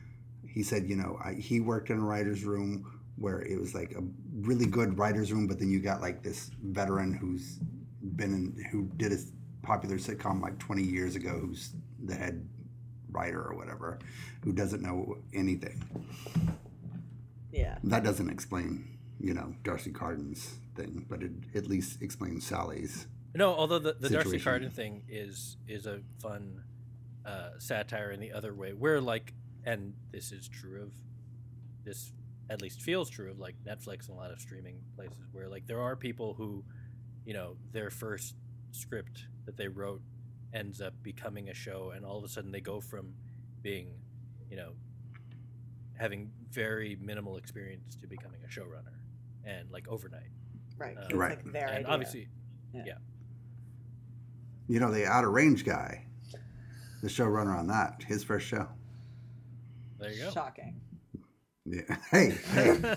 [0.49, 3.93] He said, you know, I, he worked in a writer's room where it was like
[3.93, 4.03] a
[4.41, 7.59] really good writer's room, but then you got like this veteran who's
[8.17, 9.19] been in, who did a
[9.63, 11.73] popular sitcom like 20 years ago, who's
[12.05, 12.49] the head
[13.11, 13.99] writer or whatever,
[14.45, 15.83] who doesn't know anything.
[17.53, 23.07] yeah, That doesn't explain, you know, D'Arcy Carden's thing, but it at least explains Sally's.
[23.35, 24.45] No, although the, the D'Arcy Situation.
[24.45, 26.63] Carden thing is is a fun
[27.27, 29.35] uh, satire in the other way, where like,
[29.69, 30.93] and this is true of
[31.85, 32.13] this
[32.51, 35.67] at least feels true of like Netflix and a lot of streaming places, where like
[35.67, 36.65] there are people who,
[37.27, 38.35] you know, their first
[38.73, 40.01] script that they wrote
[40.55, 43.13] ends up becoming a show, and all of a sudden they go from
[43.61, 43.89] being,
[44.51, 44.73] you know,
[45.99, 48.97] having very minimal experience to becoming a showrunner,
[49.45, 50.31] and like overnight.
[50.79, 50.97] right.
[50.97, 51.31] Um, it's Right.
[51.45, 51.89] like their and idea.
[51.93, 52.29] obviously,
[54.71, 56.05] You know, the Out of Range guy,
[57.03, 58.69] the showrunner on that, his first show.
[59.99, 60.31] There you go.
[60.31, 60.81] Shocking.
[61.65, 61.97] Yeah.
[62.11, 62.97] Hey, hey.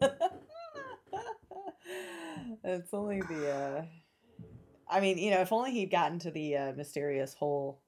[2.64, 3.50] it's only the.
[3.50, 3.84] uh
[4.88, 7.80] I mean, you know, if only he'd gotten to the uh, mysterious whole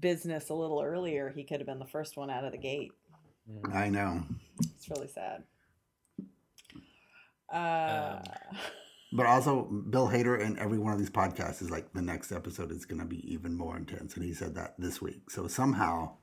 [0.00, 2.92] business a little earlier, he could have been the first one out of the gate.
[3.50, 3.74] Mhm.
[3.74, 4.22] I know.
[4.58, 5.44] It's really sad.
[7.52, 8.22] Uh,
[9.12, 12.72] But also, Bill Hader in every one of these podcasts is like, the next episode
[12.72, 14.16] is going to be even more intense.
[14.16, 15.30] And he said that this week.
[15.30, 16.16] So somehow,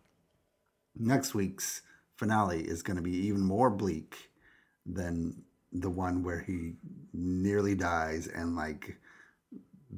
[0.98, 1.82] next week's
[2.16, 4.32] finale is going to be even more bleak
[4.86, 6.74] than the one where he
[7.14, 8.98] nearly dies and like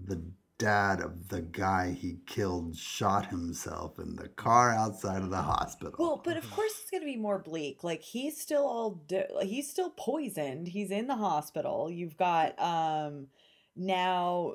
[0.05, 0.21] the
[0.57, 5.95] dad of the guy he killed shot himself in the car outside of the hospital.
[5.97, 7.83] well, but of course it's going to be more bleak.
[7.83, 10.67] Like he's still all di- like, he's still poisoned.
[10.67, 11.91] He's in the hospital.
[11.91, 13.27] You've got um
[13.75, 14.53] now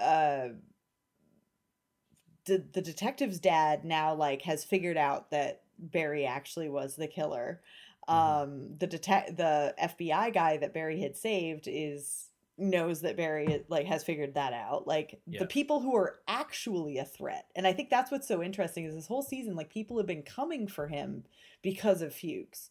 [0.00, 0.48] uh
[2.46, 7.62] the the detective's dad now like has figured out that Barry actually was the killer.
[8.08, 8.12] Mhm.
[8.12, 13.86] Um the detect the FBI guy that Barry had saved is knows that Barry like
[13.86, 14.86] has figured that out.
[14.86, 15.40] Like Yeah.
[15.40, 17.46] the people who are actually a threat.
[17.56, 20.22] And I think that's what's so interesting is this whole season like people have been
[20.22, 21.24] coming for him
[21.62, 22.70] because of Fuches.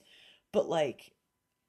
[0.53, 1.11] But like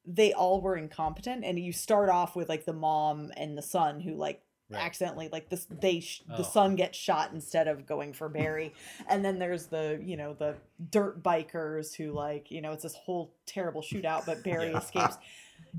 [0.07, 4.01] they all were incompetent and you start off with like the mom and the son
[4.01, 4.43] who like
[4.75, 4.85] Right.
[4.85, 6.37] accidentally like this they sh- Oh.
[6.37, 8.73] the son gets shot instead of going for Barry
[9.09, 10.57] and then there's the you know the
[10.91, 14.79] dirt bikers who like you know it's this whole terrible shootout but Barry Yeah.
[14.79, 15.17] escapes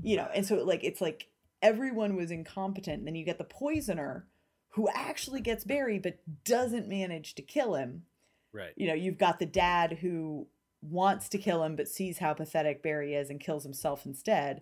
[0.02, 1.28] you know and so like it's like
[1.62, 4.26] everyone was incompetent then you get the poisoner
[4.70, 8.04] who actually gets Barry but doesn't manage to kill him
[8.52, 8.72] Right.
[8.76, 10.46] you know you've got the dad who
[10.82, 14.60] wants to kill him but sees how pathetic Barry is and kills himself instead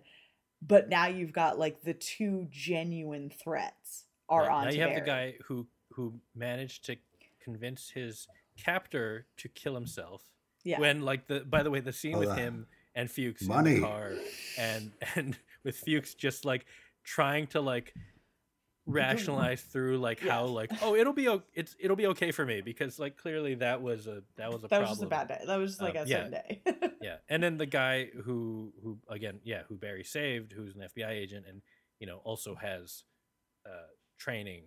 [0.65, 4.51] but now you've got like the two genuine threats are Right.
[4.51, 4.99] on Now you have Barry.
[5.01, 6.95] the guy who who managed to
[7.39, 10.23] convince his captor to kill himself.
[10.63, 13.47] yeah When like the by the way the scene Oh, with that- him and Fuches
[13.47, 14.13] in the car
[14.57, 16.65] and and with Fuches just like
[17.03, 17.93] trying to like
[18.87, 20.33] rationalize through like Yeah.
[20.33, 23.55] how like oh it'll be o- it's it'll be okay for me because like clearly
[23.55, 25.71] that was a that was a that problem was just a bad day that was
[25.71, 26.15] just like Um, a yeah.
[26.17, 26.61] certain day
[27.01, 31.09] yeah and then the guy who who again yeah who barry saved who's an fbi
[31.09, 31.63] agent and
[31.99, 33.03] you know also has
[33.65, 33.87] uh
[34.17, 34.63] training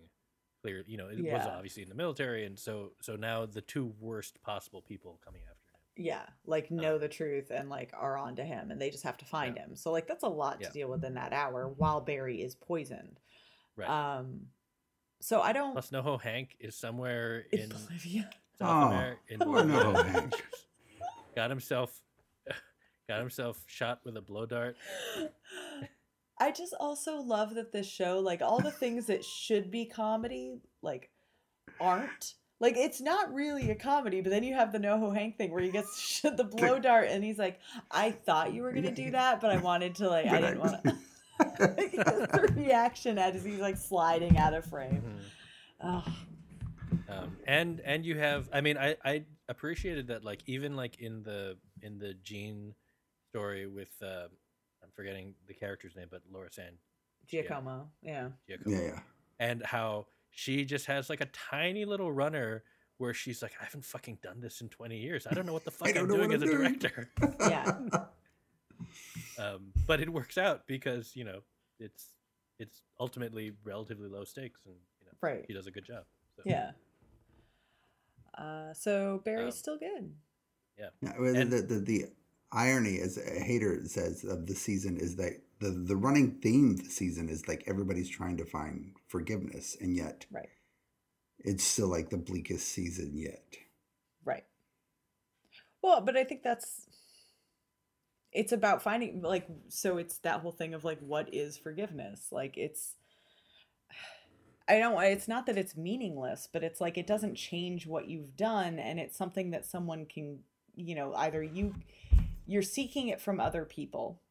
[0.61, 3.93] clear you know it was obviously in the military and so so now the two
[3.99, 8.35] worst possible people coming after him yeah like know the truth and like are on
[8.35, 9.63] to him and they just have to find Yeah.
[9.67, 10.67] him so like that's a lot Yeah.
[10.67, 13.19] to deal with in that hour while Barry is poisoned
[13.77, 14.47] right um
[15.21, 19.39] so I don't plus NoHo Hank is somewhere in in Bolivia south Oh, america in
[19.39, 19.75] Bolivia.
[19.77, 20.43] NoHo Hank.
[21.35, 22.01] got himself
[23.07, 24.75] got himself shot with a blow dart
[26.39, 30.59] I just also love that this show, like all the things that should be comedy,
[30.81, 31.09] like
[31.79, 32.35] aren't.
[32.61, 35.61] Like it's not really a comedy, but then you have the NoHo Hank thing where
[35.61, 37.59] he gets shot the blow dart and he's like,
[37.91, 40.83] "I thought you were gonna do that, but I wanted to like, I didn't want
[40.83, 40.97] to."
[41.39, 45.03] the reaction as he's like sliding out of frame.
[45.81, 45.81] Mhm.
[45.81, 46.03] Oh,
[47.09, 51.23] um, and and you have i mean i i appreciated that like even like in
[51.23, 52.75] the in the gene
[53.29, 54.27] story with uh
[54.83, 56.73] i'm forgetting the character's name but laura san
[57.27, 58.29] Giacomo, yeah.
[58.47, 58.99] Giacomo, Yeah, yeah.
[59.39, 62.63] and how she just has like a tiny little runner
[62.97, 65.63] where she's like i haven't fucking done this in 20 years i don't know what
[65.65, 67.09] the fuck i'm know doing what as a I'm doing." director
[67.39, 67.77] Yeah.
[69.37, 71.39] um but it works out because you know
[71.79, 72.13] it's
[72.59, 75.45] it's ultimately relatively low stakes and you know Right.
[75.47, 76.03] he does a good job
[76.35, 76.41] so.
[76.45, 76.71] Yeah.
[78.37, 80.13] Uh, so Barry's Um, still good.
[80.77, 82.05] Yeah, well, And- the, the the
[82.51, 86.83] irony, as a Hader says, of the season is that the the running theme of
[86.83, 90.49] the season is like everybody's trying to find forgiveness, and yet Right.
[91.39, 93.57] it's still like the bleakest season yet.
[94.23, 94.45] Right.
[95.81, 96.87] Well, but I think that's
[98.31, 102.27] it's about finding like so it's that whole thing of like what is forgiveness?
[102.31, 102.95] Like it's
[104.67, 108.35] I don't it's not that it's meaningless, but it's like it doesn't change what you've
[108.37, 110.39] done and it's something that someone can,
[110.75, 111.73] you know, either you
[112.49, 114.21] you're seeking it from other people.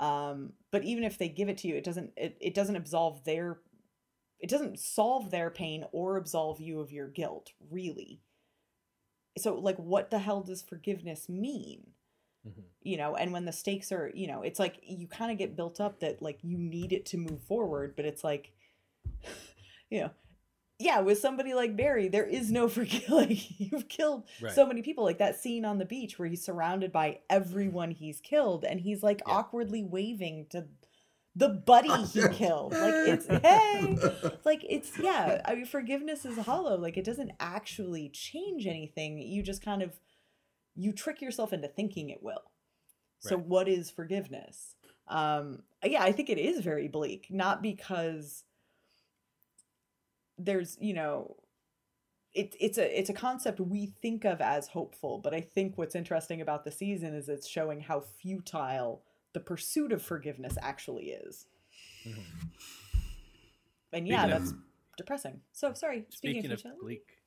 [0.00, 3.24] Um but even if they give it to you, it doesn't it, it doesn't absolve
[3.24, 3.60] their
[4.40, 8.22] it doesn't solve their pain or absolve you of your guilt, really
[9.36, 11.86] so like what the hell does forgiveness mean
[12.46, 12.64] Mhm.
[12.82, 15.56] you know and when the stakes are you know it's like you kind of get
[15.56, 18.52] built up that like you need it to move forward but it's like
[19.90, 20.10] you know
[20.78, 24.52] yeah with somebody like barry there is no forgive like you've killed Right.
[24.54, 25.04] so many people.
[25.04, 29.02] Like that scene on the beach where he's surrounded by everyone he's killed and he's
[29.02, 29.34] like Yeah.
[29.34, 30.66] awkwardly waving to
[31.34, 32.72] the buddy he killed.
[32.72, 33.96] Like it's hey!
[34.44, 36.76] Like it's yeah i mean forgiveness is hollow.
[36.78, 39.18] Like it doesn't actually change anything.
[39.18, 39.98] You just kind of
[40.74, 42.42] you trick yourself into thinking it will.
[43.20, 43.46] So Right.
[43.46, 44.74] what is forgiveness?
[45.08, 48.44] Um yeah i think it is very bleak not because
[50.38, 51.36] there's you know
[52.34, 55.94] it, it's a it's a concept we think of as hopeful but i think what's
[55.94, 61.46] interesting about the season is it's showing how futile the pursuit of forgiveness actually is
[62.06, 62.22] Mhm.
[63.92, 64.54] and yeah Speaking of- that's
[64.96, 67.18] depressing so sorry speaking, Speaking of of bleak,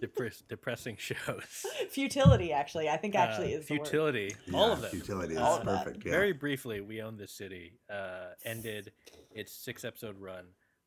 [0.00, 3.86] depress, depressing shows, futility actually i think actually uh, is the word.
[3.86, 4.36] futility.
[4.54, 4.90] all Yeah, of them.
[4.90, 6.04] Futility is All of perfect.
[6.04, 6.12] Yeah.
[6.12, 7.78] Very briefly, we own this city.
[7.90, 8.92] Uh, ended
[9.34, 10.44] its six episode run.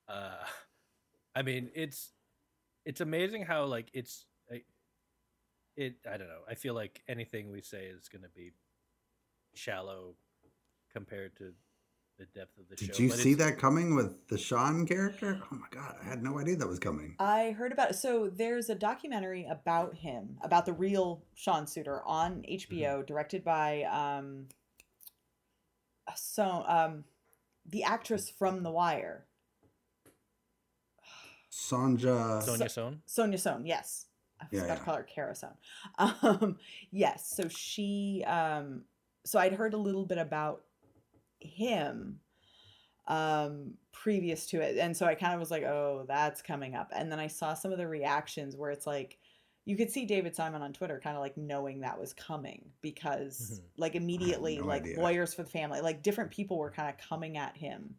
[0.08, 0.38] Uh,
[1.36, 2.12] I mean, it's
[2.86, 4.66] it's amazing how like it's like,
[5.76, 5.96] it.
[6.06, 6.42] I don't know.
[6.50, 8.52] I feel like anything we say is going to be
[9.54, 10.16] shallow
[10.94, 11.54] compared to
[12.18, 12.92] the depth of the show.
[12.92, 15.42] Did you but see that coming with the Sean character?
[15.52, 17.16] Oh my god, I had no idea that was coming.
[17.20, 17.96] I heard about it.
[17.96, 23.84] So there's a documentary about him, about the real Sean Suiter on HBO, directed by
[23.84, 24.48] um
[26.16, 27.06] so um
[27.66, 29.26] the actress from The Wire,
[31.70, 32.41] Sanja.
[32.43, 33.01] Sonia Sohn?
[33.05, 33.66] Sonia Sohn.
[33.66, 34.05] Yes,
[34.39, 34.76] I was Yeah, about yeah.
[34.80, 35.57] to call her Kara Sohn.
[35.99, 36.57] Um,
[36.91, 37.30] yes.
[37.36, 38.84] So she um
[39.26, 40.64] so I'd heard a little bit about
[41.39, 42.20] him
[43.07, 46.91] um previous to it and so i kind of was like oh that's coming up
[46.95, 49.18] and then i saw some of the reactions where it's like
[49.66, 53.62] you could see david simon on twitter kind of like knowing that was coming because
[53.62, 53.64] Mhm.
[53.78, 54.99] like immediately no like idea.
[54.99, 57.95] lawyers for the family like different people were kind of coming at him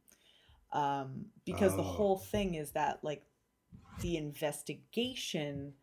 [0.73, 1.97] um because the Oh.
[1.97, 3.25] whole thing is that like
[4.01, 5.75] the investigation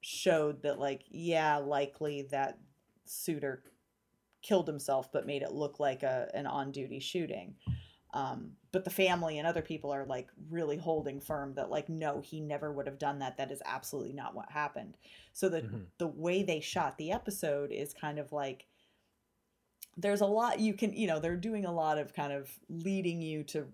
[0.00, 2.58] showed that like yeah likely that
[3.06, 3.58] Suiter
[4.42, 7.54] killed himself but made it look like a an on-duty shooting.
[8.12, 12.20] Um, but the family and other people are like really holding firm that like no
[12.20, 13.36] he never would have done that.
[13.36, 14.96] That is absolutely not what happened.
[15.32, 15.86] So the Mhm.
[15.98, 18.66] the way they shot the episode is kind of like
[19.96, 23.20] there's a lot you can you know they're doing a lot of kind of leading
[23.20, 23.66] you to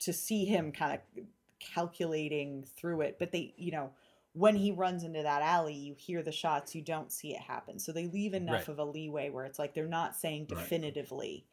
[0.00, 1.24] to see him kind of
[1.62, 3.90] calculating through it but they you know
[4.34, 7.78] when he runs into that alley you hear the shots you don't see it happen
[7.78, 8.68] so they leave enough Right.
[8.68, 10.58] of a leeway where it's like they're not saying Right.
[10.60, 11.46] definitively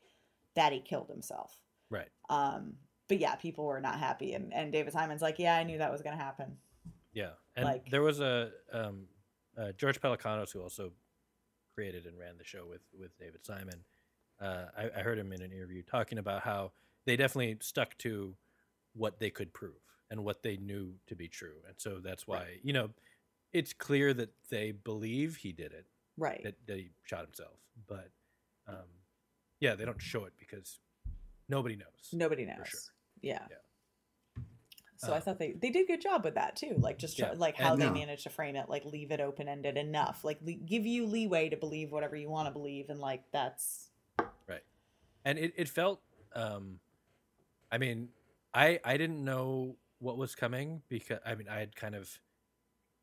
[0.56, 1.56] that he killed himself
[1.90, 2.10] Right.
[2.30, 2.74] um
[3.08, 5.92] but yeah people were not happy and and david simon's like yeah i knew that
[5.92, 6.58] was gonna happen
[7.14, 9.08] Yeah, and Like- there was a um,
[9.58, 10.94] uh, George Pelecanos who also
[11.74, 13.84] created and ran the show with with David Simon.
[14.40, 16.72] Uh, I, I heard him in an interview talking about how
[17.06, 18.36] they definitely stuck to
[18.94, 19.82] what they could prove
[20.12, 22.90] and what they knew to be true, and so that's why you know
[23.54, 25.86] it's clear that they believe he did it,
[26.18, 27.58] right that, that he shot himself,
[27.88, 28.10] but
[28.68, 28.86] um,
[29.60, 30.80] yeah, they don't show it because
[31.48, 32.10] nobody knows.
[32.14, 32.80] nobody knows sure.
[33.22, 34.44] yeah Yeah.
[34.98, 37.18] so i Um, thought they they did a good job with that too like just
[37.18, 37.92] try, Yeah, like how and- they Yeah.
[37.94, 41.50] managed to frame it like leave it open ended enough like le- give you leeway
[41.50, 43.90] to believe whatever you want to believe and like that's
[44.48, 44.62] right.
[45.26, 46.02] and it, it felt
[46.36, 46.80] um
[47.72, 48.10] i mean
[48.54, 52.10] i i didn't know what was coming because i mean i had kind of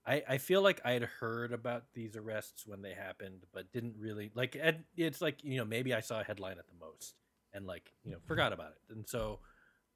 [0.07, 3.95] i i feel like i had heard about these arrests when they happened but didn't
[3.99, 4.57] really like
[4.97, 7.15] it's like you know maybe i saw a headline at the most
[7.57, 8.95] and like you know forgot about it.
[8.95, 9.41] And so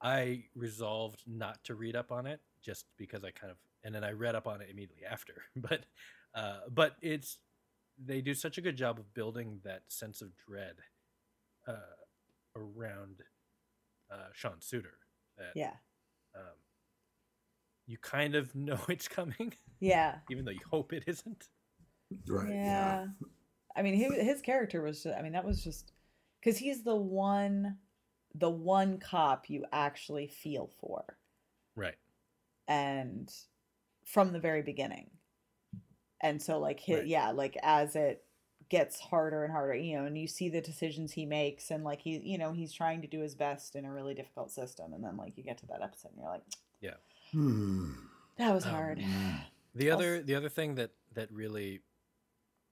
[0.03, 4.03] i resolved not to read up on it just because i kind of and then
[4.03, 5.43] i read up on it immediately after.
[5.57, 5.85] But
[6.35, 7.39] uh but it's
[8.03, 10.77] they do such a good job of building that sense of dread
[11.69, 11.75] uh,
[12.57, 13.23] around
[14.11, 14.97] uh, Sean Suiter
[15.37, 15.73] that yeah.
[16.35, 16.57] um,
[17.91, 21.49] you kind of know it's coming, yeah even though you hope it isn't.
[22.29, 22.49] Right.
[22.49, 22.55] yeah.
[22.55, 23.07] Yeah.
[23.77, 25.03] I mean, his, his character was.
[25.03, 25.93] Just, I mean, that was just
[26.41, 27.77] because he's the one,
[28.35, 31.05] the one cop you actually feel for,
[31.77, 31.95] Right.
[32.67, 33.33] and
[34.05, 35.11] from the very beginning.
[36.21, 37.07] And so, like, his, Right.
[37.07, 38.25] yeah, like as it
[38.71, 42.01] gets harder and harder, you know, and you see the decisions he makes, and like
[42.01, 45.05] he, you know, he's trying to do his best in a really difficult system, and
[45.05, 46.43] then like you get to that episode, and you're like,
[47.33, 47.93] Hmm.
[48.39, 49.05] that was Um, hard.
[49.75, 51.83] The other the other thing that that really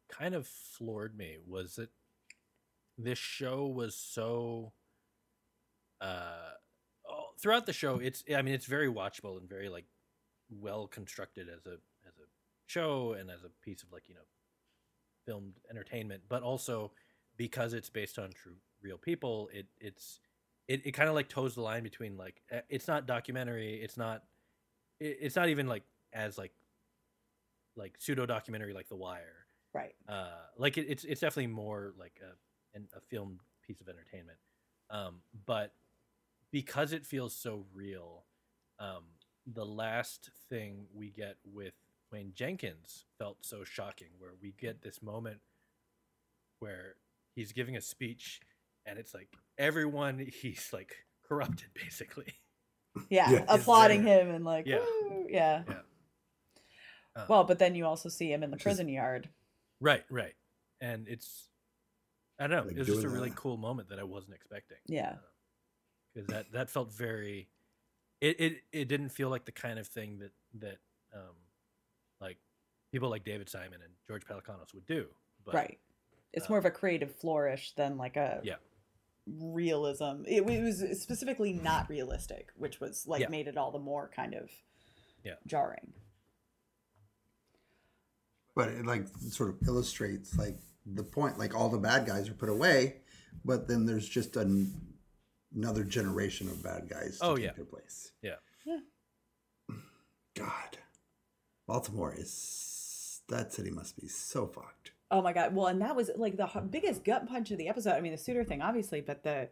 [0.09, 1.91] kind of floored me was that
[2.97, 4.73] this show was so
[6.01, 6.51] uh
[7.09, 9.85] oh, throughout the show it's I mean it's very watchable and very like
[10.51, 11.75] well constructed as a
[12.07, 12.27] as a
[12.67, 14.23] show and as a piece of like you know
[15.29, 16.91] filmed entertainment but also
[17.37, 20.21] because it's based on true real people it it's
[20.69, 23.97] it, it kind of like toes the line between like eh, it's not documentary it's
[23.97, 24.23] not
[25.01, 25.83] it, it's not even like
[26.15, 26.53] as like
[27.79, 29.47] like pseudo documentary like The Wire.
[29.73, 29.95] right.
[30.09, 34.39] Uh, like it, it's it's definitely more like a an, a film piece of entertainment.
[34.91, 35.73] Um, but
[36.51, 38.25] because it feels so real,
[38.79, 39.05] um,
[39.47, 41.75] the last thing we get with
[42.11, 45.41] Wayne Jenkins felt so shocking, where we get this moment
[46.61, 46.95] where
[47.35, 48.41] he's giving a speech,
[48.87, 49.29] and it's like
[49.59, 50.97] everyone he's like
[51.27, 52.35] corrupted basically.
[53.11, 53.45] Yeah, Yeah.
[53.49, 54.79] applauding him and like, Yeah.
[54.79, 55.63] "Woo," yeah.
[55.69, 55.75] Yeah.
[57.17, 59.29] Um, Well, but then you also see him in the Which is- prison yard.
[59.81, 60.35] Right, right.
[60.81, 61.49] And it's
[62.41, 63.37] I don't know, Like it was just a doing really that.
[63.37, 64.79] cool moment that I wasn't expecting.
[64.87, 65.17] Yeah.
[66.15, 67.49] Because that that felt very
[68.21, 70.79] it, it it didn't feel like the kind of thing that that
[71.15, 71.48] um like
[72.93, 75.07] people like David Simon and George Pelecanos would do.
[75.45, 75.79] But right.
[76.33, 78.57] It's uh, more of a creative flourish than like a Yeah.
[79.27, 80.25] realism.
[80.27, 83.29] It, it was specifically not realistic, which was like Yeah.
[83.29, 84.51] made it all the more kind of
[85.25, 85.35] Yeah.
[85.47, 85.93] jarring.
[88.55, 91.39] But it like sort of illustrates like the point.
[91.39, 92.97] Like all the bad guys are put away,
[93.45, 94.75] but then there's just an,
[95.55, 97.53] another generation of bad guys to Oh, take yeah.
[97.53, 98.11] their place.
[98.23, 98.35] Yeah.
[98.65, 98.81] Yeah.
[100.35, 100.79] God,
[101.67, 102.78] Baltimore is
[103.29, 104.93] that city must be so fucked.
[105.11, 105.55] Oh my god!
[105.55, 107.93] Well, and that was like the biggest gut punch of the episode.
[107.93, 109.49] I mean, the Suiter thing, obviously, but the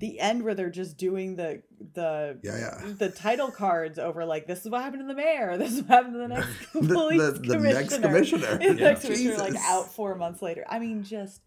[0.00, 1.62] the end where they're just doing the
[1.94, 2.92] the Yeah, yeah.
[2.98, 5.90] the title cards over like this is what happened to the mayor, this is what
[5.90, 7.72] happened to the next The- police the- the commissioner.
[7.80, 8.58] next commissioner.
[8.58, 8.72] The Yeah.
[8.74, 10.64] next commissioner, like out four months later.
[10.68, 11.42] I mean, just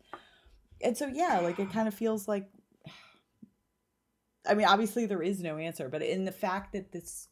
[0.81, 2.49] and so yeah, like it kind of feels like
[4.47, 7.27] I mean, obviously there is no answer, but in the fact that this,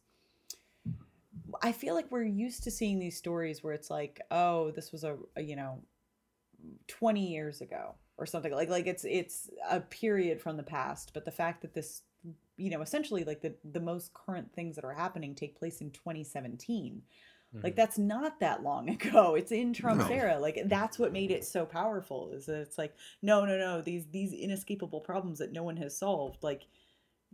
[1.61, 5.03] I feel like we're used to seeing these stories where it's like, oh, this was
[5.03, 5.81] a, a you know,
[6.87, 11.25] twenty years ago or something like like it's it's a period from the past, but
[11.25, 12.01] the fact that this,
[12.57, 15.91] you know, essentially like the the most current things that are happening take place in
[15.91, 17.01] 2017
[17.63, 17.75] like Mhm.
[17.75, 19.35] that's not that long ago.
[19.39, 20.15] It's in Trump's No.
[20.15, 20.37] era.
[20.39, 22.31] Like that's what made it so powerful.
[22.31, 23.81] Is that it's like no, no, no.
[23.81, 26.43] These these inescapable problems that no one has solved.
[26.43, 26.67] Like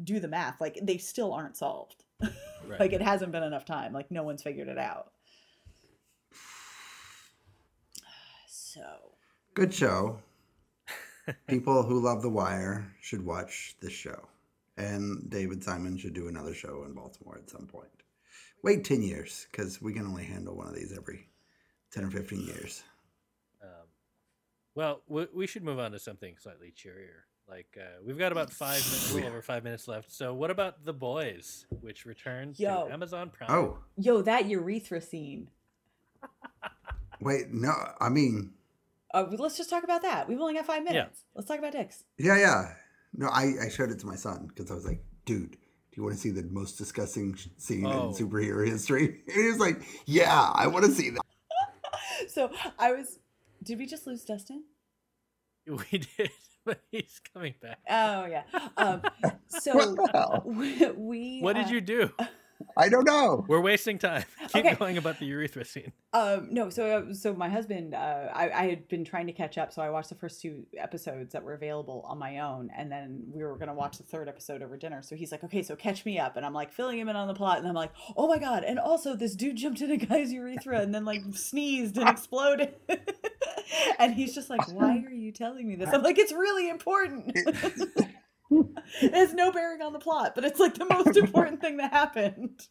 [0.04, 0.62] do the math.
[0.62, 2.05] Like they still aren't solved.
[2.22, 2.80] Right.
[2.80, 3.94] Like it hasn't been enough time.
[3.94, 5.12] Like no one's figured it out.
[8.48, 9.16] So
[9.54, 10.20] Good show.
[11.48, 14.28] People who love The Wire should watch this show.
[14.76, 17.88] And David Simon should do another show in Baltimore at some point.
[18.64, 21.30] Wait 10 years, because we can only handle one of these every
[21.94, 22.84] 10 or 15 years.
[23.64, 23.88] Um,
[24.76, 27.24] well, we, we should move on to something slightly cheerier.
[27.50, 30.12] Like uh, we've got about five minutes, a little over five minutes left.
[30.12, 32.88] So, what about the boys, which returned Yo.
[32.88, 33.50] to Amazon Prime?
[33.52, 35.50] Oh, yo, that urethra scene.
[37.22, 38.54] wait, no, I mean,
[39.14, 40.28] Uh, let's just talk about that.
[40.28, 41.24] We've only got five minutes.
[41.36, 42.04] Let's talk about dicks.
[42.18, 42.74] yeah, yeah.
[43.18, 45.58] No, I, I showed it to my son because I was like, dude, do
[45.94, 48.10] you want to see the most disgusting sh- scene Oh.
[48.10, 49.22] in superhero history?
[49.28, 51.22] And he was like, yeah, I want to see that.
[52.28, 53.20] So I was.
[53.64, 54.64] Did we just lose Dustin?
[55.68, 56.30] we did,
[56.66, 57.80] but he's coming back.
[57.90, 58.44] Oh yeah.
[58.78, 59.02] Um,
[59.48, 60.88] so What we.
[60.92, 62.10] we, What uh, did you do?
[62.78, 63.44] I don't know.
[63.50, 64.24] We're wasting time.
[64.48, 64.76] Keep Okay.
[64.76, 65.92] going about the urethra scene.
[66.14, 69.58] Um, no, so uh, so my husband, uh, I, I had been trying to catch
[69.58, 72.90] up, so I watched the first two episodes that were available on my own, and
[72.90, 75.02] then we were gonna watch the third episode over dinner.
[75.04, 77.28] So he's like, "Okay, so catch me up," and I'm like filling him in on
[77.28, 79.98] the plot, and I'm like, "Oh my god!" And also, this dude jumped in a
[79.98, 82.74] guy's urethra and then like sneezed and exploded,
[84.00, 87.32] and he's just like, "Why are you telling me this?" I'm like, "It's really important."
[87.36, 91.92] it has no bearing on the plot, but it's like the most important thing that
[91.92, 92.68] happened.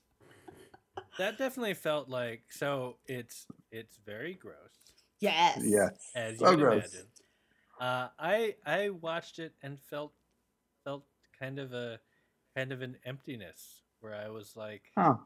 [1.18, 2.96] That definitely felt like so.
[3.06, 4.54] It's it's very gross,
[5.20, 5.60] Yes.
[5.64, 6.10] Yes.
[6.14, 6.84] as So you would gross.
[6.84, 7.06] imagine.
[7.80, 10.12] Uh, I I watched it and felt
[10.84, 11.04] felt
[11.38, 12.00] kind of a
[12.56, 15.16] kind of an emptiness where I was like, Huh.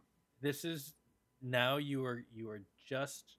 [0.40, 0.94] this is
[1.42, 3.36] now you are you are just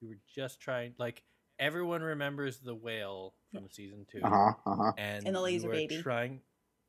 [0.00, 1.22] you were just trying like
[1.62, 4.52] everyone remembers the whale from season two Uh huh.
[4.66, 4.92] Uh huh.
[4.98, 6.02] and And the laser you are baby.
[6.02, 6.40] trying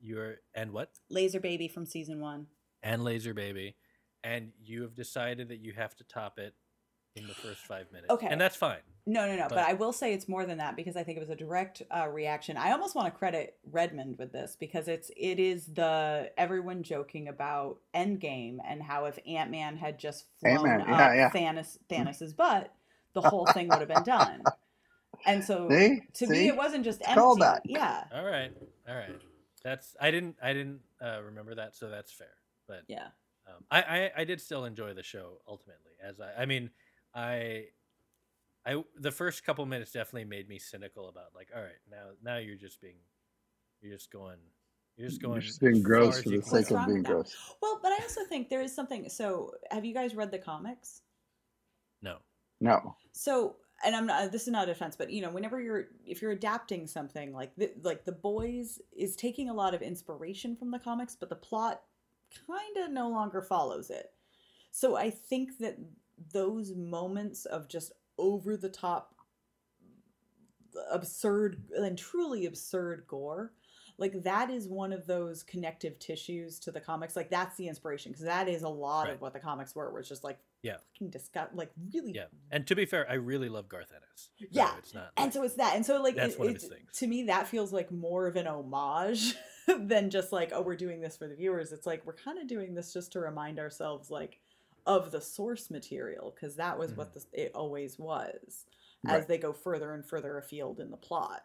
[0.02, 2.48] you're and what Laser Baby from season one.
[2.82, 3.76] and laser baby
[4.24, 6.54] and you have decided that you have to top it
[7.16, 8.28] in the first five minutes Okay.
[8.28, 9.44] and that's fine No, no, no.
[9.44, 11.36] But, But- I will say it's more than that because I think it was a
[11.36, 12.58] direct uh, reaction.
[12.58, 17.28] I almost want to credit Redmond with this because it's it is the everyone joking
[17.28, 21.30] about Endgame and how if Ant Man had just flown Ant-Man, up yeah, yeah.
[21.32, 22.74] Thanos Thanos's butt,
[23.14, 24.42] the whole thing would have been done.
[25.26, 26.02] And so See?
[26.14, 26.32] to See?
[26.32, 27.20] me, it wasn't just empty.
[27.20, 27.60] Callback.
[27.66, 28.52] Yeah, all right
[28.88, 29.16] all right
[29.64, 32.36] that's i didn't i didn't uh, remember that so that's fair
[32.68, 33.08] but yeah.
[33.48, 35.92] um, I, I I did still enjoy the show ultimately.
[36.04, 36.70] As I, I mean,
[37.14, 37.66] I,
[38.66, 42.38] I the first couple minutes definitely made me cynical about like, all right, now now
[42.38, 42.96] you're just being,
[43.82, 44.38] you're just going,
[44.98, 47.12] you're just going, You're just being gross for the sake of being with that?
[47.12, 47.36] gross.
[47.62, 49.10] Well, but I also think there is something.
[49.10, 51.02] So, have you guys read the comics?
[52.02, 52.18] No,
[52.60, 52.96] No.
[53.14, 53.56] So,
[53.86, 54.24] and I'm not.
[54.24, 57.34] Uh, this is not a defense, but you know, whenever you're if you're adapting something
[57.34, 61.30] like the, like the boys is taking a lot of inspiration from the comics, but
[61.30, 61.82] the plot
[62.48, 64.12] kind of no longer follows it.
[64.72, 65.78] So I think that
[66.32, 69.16] those moments of just over the top
[70.92, 73.54] absurd and truly absurd gore
[74.00, 78.12] like that is one of those connective tissues to the comics like that's the inspiration
[78.12, 79.14] because that is a lot Right.
[79.14, 80.78] of what the comics were where it's just like Yeah.
[80.94, 82.26] fucking disgust like really yeah.
[82.50, 84.30] And to be fair, I really love Garth Ennis.
[84.40, 85.12] so Yeah, it's not.
[85.18, 86.98] and like- so it's that and so like That's it, one of it's- his things.
[87.00, 89.36] to me that feels like more of an homage
[89.68, 92.48] than just like oh we're doing this for the viewers it's like we're kind of
[92.48, 94.40] doing this just to remind ourselves like
[94.86, 98.66] of the source material because that was what this, it always was
[99.08, 99.28] as Right.
[99.28, 101.44] they go further and further afield in the plot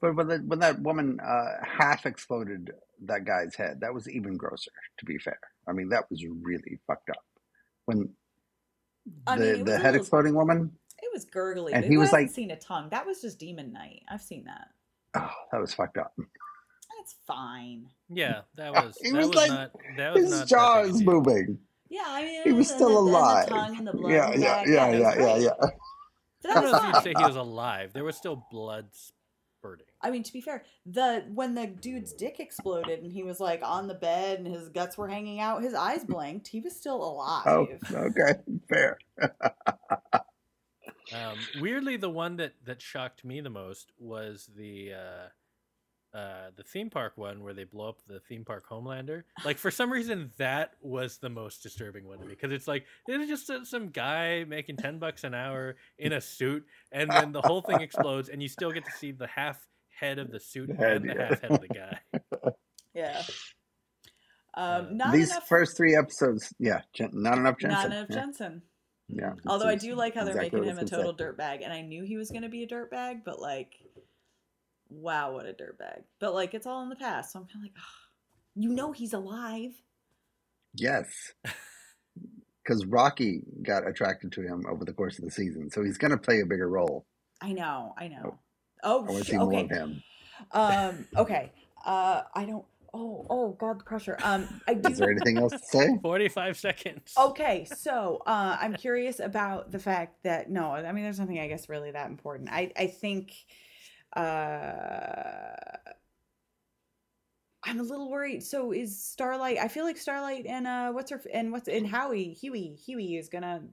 [0.00, 2.70] But when, the, when that woman uh, half exploded
[3.06, 4.70] that guy's head, that was even grosser.
[4.98, 5.38] To be fair,
[5.68, 7.24] I mean that was really fucked up.
[7.88, 8.10] When
[9.26, 10.70] I the mean, the head little- exploding woman,
[11.02, 14.02] it was gurgly And he was like- seen a tongue that was just demon night
[14.08, 14.68] i've seen that
[15.14, 16.12] oh, that was fucked up.
[16.98, 20.48] that's fine yeah, that was He that was was, like- not that was His not
[20.48, 21.12] jaw that big a is deal.
[21.12, 21.58] moving.
[21.88, 23.48] yeah i mean He was and still the- and the alive.
[23.48, 25.42] tongue and the blood Yeah, and yeah, that, yeah, yeah, yeah, great.
[25.42, 25.50] yeah.
[26.42, 27.92] But I don't know if you'd say he was alive.
[27.92, 29.17] There was still blood spurting.
[30.00, 33.62] I mean, to be fair, the when the dude's dick exploded and he was like
[33.64, 36.48] on the bed and his guts were hanging out, his eyes blinked.
[36.48, 37.46] He was still alive.
[37.46, 38.34] Oh, okay,
[38.68, 38.98] fair.
[41.12, 46.62] Um, weirdly, the one that that shocked me the most was the uh, uh, the
[46.62, 49.24] theme park one where they blow up the theme park Homelander.
[49.44, 52.84] Like for some reason, that was the most disturbing one to me because it's like
[53.06, 57.42] it's just some guy making ten bucks an hour in a suit, and then the
[57.42, 59.66] whole thing explodes, and you still get to see the half
[59.98, 61.98] head of the suit The head, and the half head of the guy.
[62.94, 63.22] Yeah.
[64.54, 65.46] Uh, Um, not These enough.
[65.46, 67.78] first three episodes, yeah, Jen, not enough Jensen.
[67.78, 68.16] not enough yeah.
[68.16, 68.62] Jensen.
[69.08, 69.32] Yeah.
[69.46, 71.82] Although I do like how they're exactly making him a total gonna dirtbag, and I
[71.82, 73.74] knew he was going to be a dirtbag, but like,
[74.90, 76.02] wow, what a dirtbag!
[76.18, 78.08] But like, it's all in the past, so I'm kind of like, ah,
[78.56, 79.72] you know, he's alive.
[80.74, 81.06] Yes.
[82.64, 86.10] Because Rocky got attracted to him over the course of the season, so he's going
[86.10, 87.06] to play a bigger role.
[87.40, 88.38] I know, I know.
[88.82, 89.60] Oh, I want to sh- see more okay.
[89.62, 90.02] of him.
[90.52, 91.52] Um, okay.
[91.84, 92.64] Uh, I don't.
[92.94, 94.16] Oh, oh, God, the pressure.
[94.22, 94.90] Um, I do.
[94.90, 95.98] Is there anything else to say?
[96.02, 97.12] Forty-five seconds.
[97.18, 101.48] Okay, so uh, I'm curious about the fact that no, I mean, there's nothing I
[101.48, 102.48] guess really that important.
[102.50, 103.34] I I think
[104.16, 105.54] uh,
[107.62, 108.42] I'm a little worried.
[108.42, 109.58] So is Starlight?
[109.58, 113.28] I feel like Starlight and uh, what's her and what's and Howie Hughie Hughie is
[113.28, 113.64] gonna.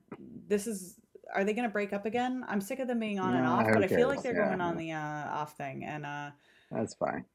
[0.48, 1.00] This is.
[1.34, 2.46] Are they gonna break up again?
[2.48, 4.48] I'm sick of them being on and off, who but I feel like they're Yeah,
[4.48, 6.32] going on the uh, off thing, and uh,
[6.72, 7.26] That's fine.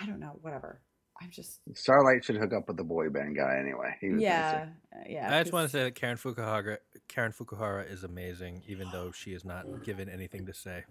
[0.00, 0.38] I don't know.
[0.42, 0.80] Whatever.
[1.20, 3.96] I'm just Starlight should hook up with the boy band guy anyway.
[4.00, 5.36] He was yeah, uh, yeah.
[5.36, 6.78] I just want to say that Karen Fukuhara,
[7.08, 10.84] Karen Fukuhara is amazing, even though she is not given anything to say.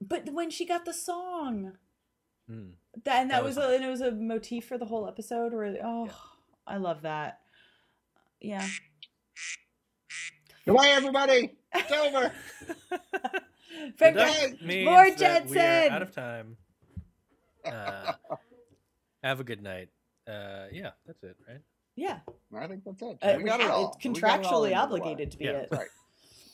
[0.00, 1.72] But when she got the song.
[2.48, 2.70] Hmm.
[3.04, 5.08] That, and that, That was, was a, and it was a motif for the whole
[5.08, 5.52] episode.
[5.52, 6.12] Where oh, Yeah.
[6.66, 7.40] I love that.
[8.40, 8.66] Yeah.
[10.66, 11.52] Goodbye, everybody.
[11.74, 12.32] It's over.
[13.96, 15.92] Frank- That means more that we are Jensen!
[15.92, 16.56] out of time.
[17.64, 18.12] Uh,
[19.22, 19.88] have a good night.
[20.28, 21.60] Uh, yeah, that's it, right?
[21.96, 22.20] yeah,
[22.56, 23.18] I think that's it.
[23.22, 23.96] uh, we got it all.
[23.96, 25.50] It's We got it all contractually the obligated to be Yeah.
[25.52, 25.68] it.
[25.72, 25.88] Right.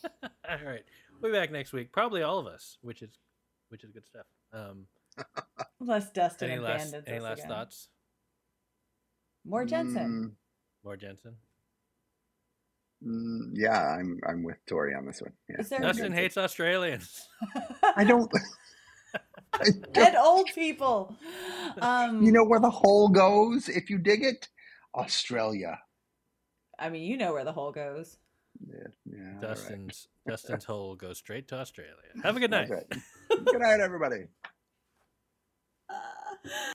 [0.48, 0.84] all right,
[1.20, 1.92] we'll be back next week.
[1.92, 3.10] Probably all of us, which is
[3.68, 4.26] which is good stuff.
[4.52, 4.86] Um,
[5.80, 7.48] Unless Dustin any last abandons any last again.
[7.50, 7.88] thoughts?
[9.44, 10.36] More Jensen.
[10.84, 11.34] More Jensen.
[13.06, 15.32] Mm, yeah, I'm I'm with Tori on this one.
[15.48, 15.60] Yeah.
[15.60, 16.18] Is there Dustin Jensen?
[16.18, 17.28] hates Australians.
[17.96, 18.30] I don't.
[19.52, 21.16] I don't and old people.
[21.80, 24.48] Um, you know where the hole goes if you dig it?
[24.94, 25.78] Australia.
[26.78, 28.18] I mean, you know where the hole goes.
[28.66, 28.76] Yeah,
[29.06, 29.18] yeah.
[29.18, 29.40] all right.
[29.40, 31.94] Dustin's Dustin's hole goes straight to Australia.
[32.22, 32.68] Have a good night.
[32.68, 33.44] That's right.
[33.44, 34.24] Good night, everybody.
[35.88, 36.72] Uh,